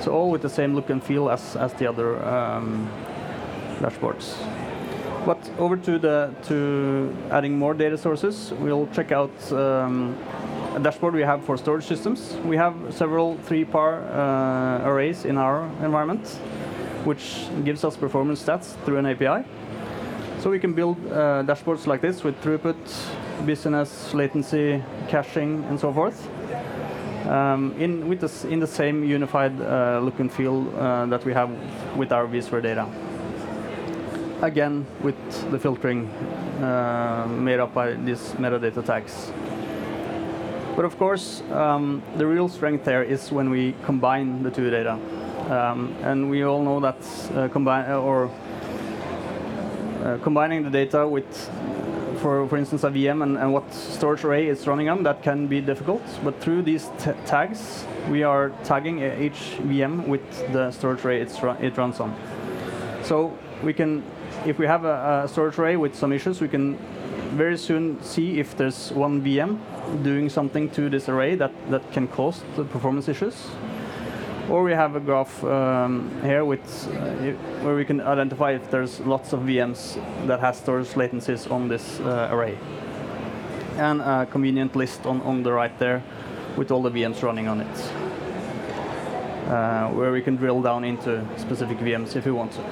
So 0.00 0.12
all 0.12 0.30
with 0.30 0.42
the 0.42 0.48
same 0.48 0.74
look 0.76 0.88
and 0.88 1.02
feel 1.02 1.28
as 1.28 1.56
as 1.56 1.72
the 1.74 1.88
other 1.88 2.24
um, 2.24 2.88
dashboards. 3.80 4.36
But 5.26 5.50
over 5.58 5.76
to 5.76 5.98
the 5.98 6.30
to 6.44 7.12
adding 7.32 7.58
more 7.58 7.74
data 7.74 7.98
sources, 7.98 8.52
we'll 8.60 8.86
check 8.94 9.10
out 9.10 9.52
um, 9.52 10.16
a 10.76 10.78
dashboard 10.78 11.14
we 11.14 11.22
have 11.22 11.44
for 11.44 11.56
storage 11.56 11.86
systems. 11.86 12.36
We 12.44 12.56
have 12.56 12.74
several 12.90 13.34
3PAR 13.48 14.84
uh, 14.84 14.88
arrays 14.88 15.24
in 15.24 15.38
our 15.38 15.64
environment, 15.82 16.28
which 17.04 17.48
gives 17.64 17.82
us 17.82 17.96
performance 17.96 18.44
stats 18.44 18.76
through 18.84 18.98
an 18.98 19.06
API. 19.06 19.44
So 20.46 20.52
we 20.52 20.60
can 20.60 20.74
build 20.74 20.96
uh, 21.08 21.42
dashboards 21.42 21.88
like 21.88 22.00
this 22.00 22.22
with 22.22 22.40
throughput, 22.40 22.76
business, 23.44 24.14
latency, 24.14 24.80
caching, 25.08 25.64
and 25.64 25.80
so 25.80 25.92
forth. 25.92 26.28
Um, 27.26 27.74
in, 27.80 28.08
with 28.08 28.20
this, 28.20 28.44
in 28.44 28.60
the 28.60 28.66
same 28.68 29.02
unified 29.02 29.60
uh, 29.60 29.98
look 30.00 30.20
and 30.20 30.32
feel 30.32 30.72
uh, 30.78 31.06
that 31.06 31.24
we 31.24 31.32
have 31.32 31.50
with 31.96 32.12
our 32.12 32.28
vSphere 32.28 32.62
data 32.62 32.86
again 34.42 34.86
with 35.02 35.16
the 35.50 35.58
filtering 35.58 36.06
uh, 36.62 37.26
made 37.28 37.58
up 37.58 37.74
by 37.74 37.94
these 37.94 38.20
metadata 38.38 38.86
tags. 38.86 39.32
But 40.76 40.84
of 40.84 40.96
course, 40.96 41.42
um, 41.50 42.04
the 42.18 42.26
real 42.28 42.48
strength 42.48 42.84
there 42.84 43.02
is 43.02 43.32
when 43.32 43.50
we 43.50 43.74
combine 43.84 44.44
the 44.44 44.52
two 44.52 44.70
data. 44.70 44.92
Um, 45.50 45.92
and 46.02 46.30
we 46.30 46.44
all 46.44 46.62
know 46.62 46.78
that 46.78 46.96
uh, 47.34 47.48
combine 47.48 47.90
or 47.90 48.30
Uh, 50.02 50.18
combining 50.22 50.62
the 50.62 50.70
data 50.70 51.06
with, 51.06 51.50
for, 52.20 52.46
for 52.48 52.56
instance, 52.56 52.84
a 52.84 52.90
VM 52.90 53.22
and, 53.22 53.36
and, 53.38 53.52
what 53.52 53.72
storage 53.72 54.24
array 54.24 54.46
it's 54.46 54.66
running 54.66 54.88
on, 54.88 55.02
that 55.02 55.22
can 55.22 55.46
be 55.46 55.60
difficult. 55.60 56.02
But 56.22 56.40
through 56.40 56.62
these 56.62 56.90
tags, 57.26 57.84
we 58.10 58.22
are 58.22 58.50
tagging 58.64 59.00
each 59.00 59.58
VM 59.62 60.06
with 60.06 60.52
the 60.52 60.70
storage 60.70 61.04
array 61.04 61.20
it 61.20 61.76
runs 61.76 62.00
on. 62.00 62.14
So 63.02 63.36
we 63.62 63.72
can 63.72 64.02
if 64.46 64.58
we 64.58 64.66
have 64.66 64.84
a, 64.84 65.22
a, 65.24 65.28
storage 65.28 65.58
array 65.58 65.76
with 65.76 65.94
some 65.94 66.12
issues, 66.12 66.40
we 66.40 66.48
can 66.48 66.76
very 67.36 67.56
soon 67.58 68.02
see 68.02 68.38
if 68.38 68.56
there's 68.56 68.92
one 68.92 69.22
VM 69.22 69.58
doing 70.02 70.28
something 70.28 70.70
to 70.70 70.88
this 70.88 71.08
array 71.08 71.34
that, 71.34 71.52
that 71.70 71.90
can 71.92 72.06
cause 72.08 72.42
the 72.56 72.64
performance 72.64 73.08
issues. 73.08 73.48
Or 74.48 74.62
we 74.62 74.72
have 74.72 74.94
a 74.94 75.00
graph 75.00 75.42
um, 75.42 76.08
here 76.22 76.44
with, 76.44 76.62
uh, 76.88 77.32
where 77.64 77.74
we 77.74 77.84
can 77.84 78.00
identify 78.00 78.52
if 78.52 78.70
there's 78.70 79.00
lots 79.00 79.32
of 79.32 79.40
VMs 79.40 80.00
that 80.28 80.38
has 80.38 80.56
storage 80.58 80.90
latencies 80.90 81.50
on 81.50 81.66
this 81.66 81.98
uh, 81.98 82.28
array. 82.30 82.56
And 83.76 84.00
a 84.00 84.24
convenient 84.26 84.76
list 84.76 85.04
on, 85.04 85.20
on 85.22 85.42
the 85.42 85.52
right 85.52 85.76
there 85.80 86.00
with 86.56 86.70
all 86.70 86.80
the 86.80 86.90
VMs 86.90 87.22
running 87.24 87.48
on 87.48 87.60
it. 87.60 87.92
Uh, 89.48 89.88
where 89.90 90.12
we 90.12 90.22
can 90.22 90.36
drill 90.36 90.62
down 90.62 90.84
into 90.84 91.26
specific 91.36 91.78
VMs 91.78 92.14
if 92.14 92.24
we 92.24 92.30
want 92.30 92.52
to. 92.52 92.62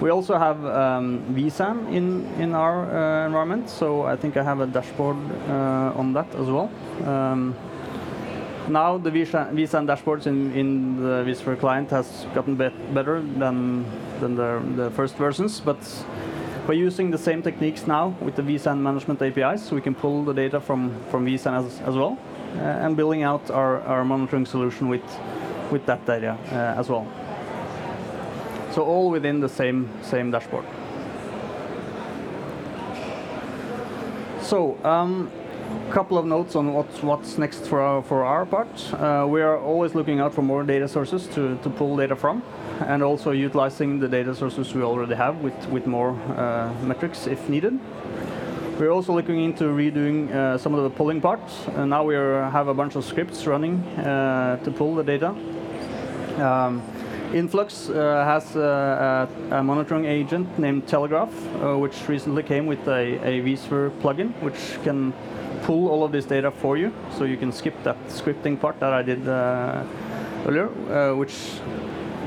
We 0.00 0.10
also 0.10 0.36
have 0.36 0.64
um, 0.64 1.22
vSAN 1.34 1.92
in, 1.92 2.26
in 2.40 2.54
our 2.54 2.86
uh, 2.86 3.26
environment, 3.26 3.70
so 3.70 4.02
I 4.02 4.16
think 4.16 4.36
I 4.36 4.42
have 4.42 4.60
a 4.60 4.66
dashboard 4.66 5.18
uh, 5.48 5.92
on 5.94 6.12
that 6.14 6.34
as 6.34 6.48
well. 6.48 6.70
Um, 7.04 7.54
now 8.70 8.96
the 8.98 9.10
vSAN, 9.10 9.86
dashboards 9.86 10.26
in, 10.26 10.52
in 10.52 10.96
the 10.96 11.24
vSphere 11.24 11.58
client 11.58 11.90
has 11.90 12.26
gotten 12.34 12.54
bet 12.54 12.72
better 12.94 13.20
than, 13.20 13.84
than 14.20 14.36
the, 14.36 14.62
the 14.76 14.90
first 14.92 15.16
versions, 15.16 15.60
but 15.60 15.78
by 16.66 16.74
using 16.74 17.10
the 17.10 17.18
same 17.18 17.42
techniques 17.42 17.86
now 17.86 18.14
with 18.20 18.36
the 18.36 18.42
vSAN 18.42 18.78
management 18.78 19.20
APIs, 19.22 19.70
we 19.70 19.80
can 19.80 19.94
pull 19.94 20.24
the 20.24 20.32
data 20.32 20.60
from, 20.60 20.94
from 21.10 21.26
vSAN 21.26 21.66
as, 21.66 21.80
as 21.80 21.94
well, 21.96 22.18
uh, 22.56 22.60
and 22.60 22.96
building 22.96 23.22
out 23.22 23.50
our, 23.50 23.80
our 23.82 24.04
monitoring 24.04 24.46
solution 24.46 24.88
with, 24.88 25.02
with 25.70 25.84
that 25.86 26.04
data 26.06 26.38
uh, 26.52 26.80
as 26.80 26.88
well. 26.88 27.06
So 28.72 28.84
all 28.84 29.10
within 29.10 29.40
the 29.40 29.48
same, 29.48 29.88
same 30.02 30.30
dashboard. 30.30 30.64
So, 34.42 34.78
um, 34.84 35.30
couple 35.90 36.16
of 36.16 36.24
notes 36.24 36.54
on 36.54 36.72
what's, 36.72 37.02
what's 37.02 37.38
next 37.38 37.66
for 37.66 37.80
our, 37.80 38.02
for 38.02 38.24
our 38.24 38.46
part. 38.46 38.68
Uh, 38.94 39.26
we 39.28 39.42
are 39.42 39.58
always 39.58 39.94
looking 39.94 40.20
out 40.20 40.32
for 40.32 40.42
more 40.42 40.62
data 40.62 40.86
sources 40.86 41.26
to, 41.28 41.58
to 41.62 41.70
pull 41.70 41.96
data 41.96 42.14
from, 42.14 42.42
and 42.86 43.02
also 43.02 43.32
utilizing 43.32 43.98
the 43.98 44.08
data 44.08 44.34
sources 44.34 44.72
we 44.74 44.82
already 44.82 45.14
have 45.14 45.36
with, 45.38 45.68
with 45.68 45.86
more 45.86 46.10
uh, 46.36 46.72
metrics 46.82 47.26
if 47.26 47.48
needed. 47.48 47.78
We're 48.78 48.92
also 48.92 49.12
looking 49.12 49.44
into 49.44 49.64
redoing 49.64 50.32
uh, 50.32 50.56
some 50.56 50.74
of 50.74 50.82
the 50.84 50.90
pulling 50.90 51.20
parts. 51.20 51.66
And 51.74 51.90
now 51.90 52.04
we 52.04 52.14
have 52.14 52.68
a 52.68 52.74
bunch 52.74 52.94
of 52.94 53.04
scripts 53.04 53.46
running 53.46 53.80
uh, 53.98 54.56
to 54.64 54.70
pull 54.70 54.94
the 54.94 55.04
data. 55.04 55.34
Um, 56.38 56.82
Influx 57.34 57.90
uh, 57.90 58.24
has 58.24 58.56
a, 58.56 59.28
a, 59.50 59.62
monitoring 59.62 60.04
agent 60.04 60.58
named 60.58 60.86
Telegraf, 60.86 61.28
uh, 61.62 61.78
which 61.78 62.08
recently 62.08 62.42
came 62.42 62.66
with 62.66 62.88
a, 62.88 63.18
a 63.22 63.42
vSphere 63.42 63.90
plugin, 64.00 64.32
which 64.42 64.82
can 64.82 65.12
pull 65.62 65.88
all 65.88 66.04
of 66.04 66.12
this 66.12 66.24
data 66.24 66.50
for 66.50 66.76
you. 66.76 66.92
So 67.16 67.24
you 67.24 67.36
can 67.36 67.52
skip 67.52 67.74
that 67.84 67.96
scripting 68.08 68.60
part 68.60 68.80
that 68.80 68.92
I 68.92 69.02
did 69.02 69.28
uh, 69.28 69.84
earlier, 70.46 70.68
uh, 70.68 71.14
which 71.16 71.34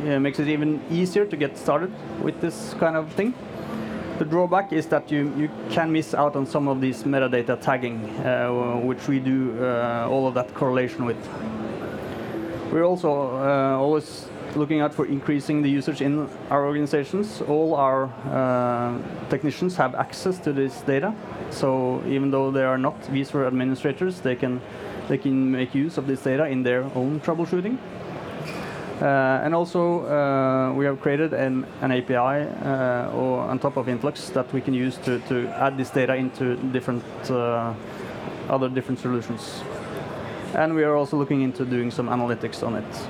makes 0.03 0.39
it 0.39 0.47
even 0.47 0.81
easier 0.91 1.25
to 1.25 1.37
get 1.37 1.57
started 1.57 1.91
with 2.21 2.41
this 2.41 2.75
kind 2.79 2.95
of 2.95 3.11
thing. 3.13 3.33
The 4.19 4.25
drawback 4.25 4.73
is 4.73 4.85
that 4.87 5.11
you, 5.11 5.33
you 5.37 5.49
can 5.69 5.91
miss 5.91 6.13
out 6.13 6.35
on 6.35 6.45
some 6.45 6.67
of 6.67 6.81
these 6.81 7.03
metadata 7.03 7.59
tagging, 7.59 8.05
uh, 8.19 8.79
which 8.83 9.07
we 9.07 9.19
do 9.19 9.57
uh, 9.63 10.07
all 10.09 10.27
of 10.27 10.33
that 10.33 10.53
correlation 10.53 11.05
with. 11.05 11.17
We're 12.71 12.85
also 12.85 13.09
always 13.09 14.27
looking 14.55 14.81
out 14.81 14.93
for 14.93 15.05
increasing 15.05 15.61
the 15.61 15.69
usage 15.69 16.01
in 16.01 16.29
our 16.49 16.65
organizations. 16.65 17.41
All 17.41 17.75
our 17.75 18.05
uh, 18.29 19.29
technicians 19.29 19.75
have 19.77 19.95
access 19.95 20.37
to 20.39 20.53
this 20.53 20.81
data, 20.81 21.13
so 21.53 22.03
even 22.07 22.31
though 22.31 22.51
they 22.51 22.63
are 22.63 22.77
not 22.77 22.99
vSphere 23.03 23.47
administrators, 23.47 24.21
they 24.21 24.35
can 24.35 24.61
they 25.07 25.17
can 25.17 25.51
make 25.51 25.75
use 25.75 25.97
of 25.97 26.07
this 26.07 26.23
data 26.23 26.45
in 26.45 26.63
their 26.63 26.83
own 26.95 27.19
troubleshooting. 27.19 27.77
Uh, 29.01 29.41
and 29.43 29.53
also, 29.53 30.05
uh, 30.05 30.71
we 30.73 30.85
have 30.85 31.01
created 31.01 31.33
an, 31.33 31.65
an 31.81 31.91
API 31.91 32.15
uh, 32.15 33.11
or 33.11 33.39
on 33.41 33.59
top 33.59 33.75
of 33.75 33.89
Influx 33.89 34.29
that 34.29 34.51
we 34.53 34.61
can 34.61 34.73
use 34.73 34.97
to, 34.97 35.19
to 35.27 35.47
add 35.49 35.75
this 35.77 35.89
data 35.89 36.15
into 36.15 36.55
different 36.71 37.03
uh, 37.29 37.73
other 38.49 38.69
different 38.69 38.99
solutions. 38.99 39.61
And 40.53 40.73
we 40.73 40.83
are 40.83 40.95
also 40.95 41.17
looking 41.17 41.41
into 41.41 41.65
doing 41.65 41.91
some 41.91 42.07
analytics 42.07 42.65
on 42.65 42.75
it. 42.75 43.07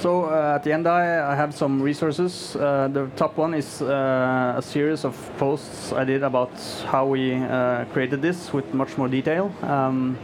So 0.00 0.24
uh, 0.24 0.54
at 0.54 0.64
the 0.64 0.72
end, 0.72 0.86
I, 0.86 1.30
I, 1.30 1.34
have 1.36 1.52
some 1.52 1.82
resources. 1.82 2.56
Uh, 2.56 2.88
the 2.90 3.10
top 3.16 3.36
one 3.36 3.52
is 3.52 3.82
uh, 3.82 4.54
a 4.56 4.62
series 4.62 5.04
of 5.04 5.14
posts 5.36 5.92
I 5.92 6.04
did 6.04 6.22
about 6.22 6.50
how 6.86 7.04
we 7.04 7.34
uh, 7.34 7.84
created 7.92 8.22
this 8.22 8.50
with 8.50 8.72
much 8.72 8.96
more 8.96 9.08
detail. 9.08 9.52
Um, 9.60 10.16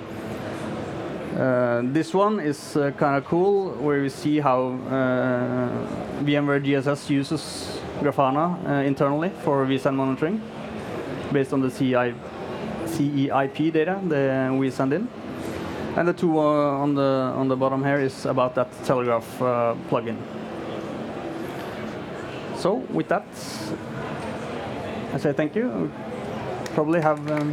uh, 1.36 1.82
this 1.92 2.14
one 2.14 2.40
is 2.40 2.74
uh, 2.74 2.90
kind 2.92 3.18
of 3.18 3.26
cool, 3.26 3.72
where 3.72 4.00
we 4.00 4.08
see 4.08 4.40
how 4.40 4.78
VMware 6.24 6.64
GSS 6.64 7.10
uses 7.10 7.78
Grafana 8.00 8.82
internally 8.86 9.30
for 9.44 9.66
vSAN 9.66 9.94
monitoring, 9.94 10.40
based 11.34 11.52
on 11.52 11.60
the 11.60 11.70
CI, 11.70 12.14
CEIP 12.86 13.74
data 13.74 14.00
that 14.04 14.54
we 14.54 14.70
send 14.70 14.94
in. 14.94 15.06
And 15.96 16.06
the 16.06 16.12
two 16.12 16.38
uh, 16.38 16.42
on 16.42 16.94
the 16.94 17.32
on 17.34 17.48
the 17.48 17.56
bottom 17.56 17.82
here 17.82 17.98
is 17.98 18.26
about 18.26 18.54
that 18.54 18.70
Telegraf 18.84 19.24
uh, 19.40 19.74
plugin. 19.88 20.18
So 22.56 22.74
with 22.92 23.08
that, 23.08 23.24
I 25.14 25.18
say 25.18 25.32
thank 25.32 25.56
you. 25.56 25.90
Probably 26.74 27.00
have. 27.00 27.30
Um, 27.30 27.52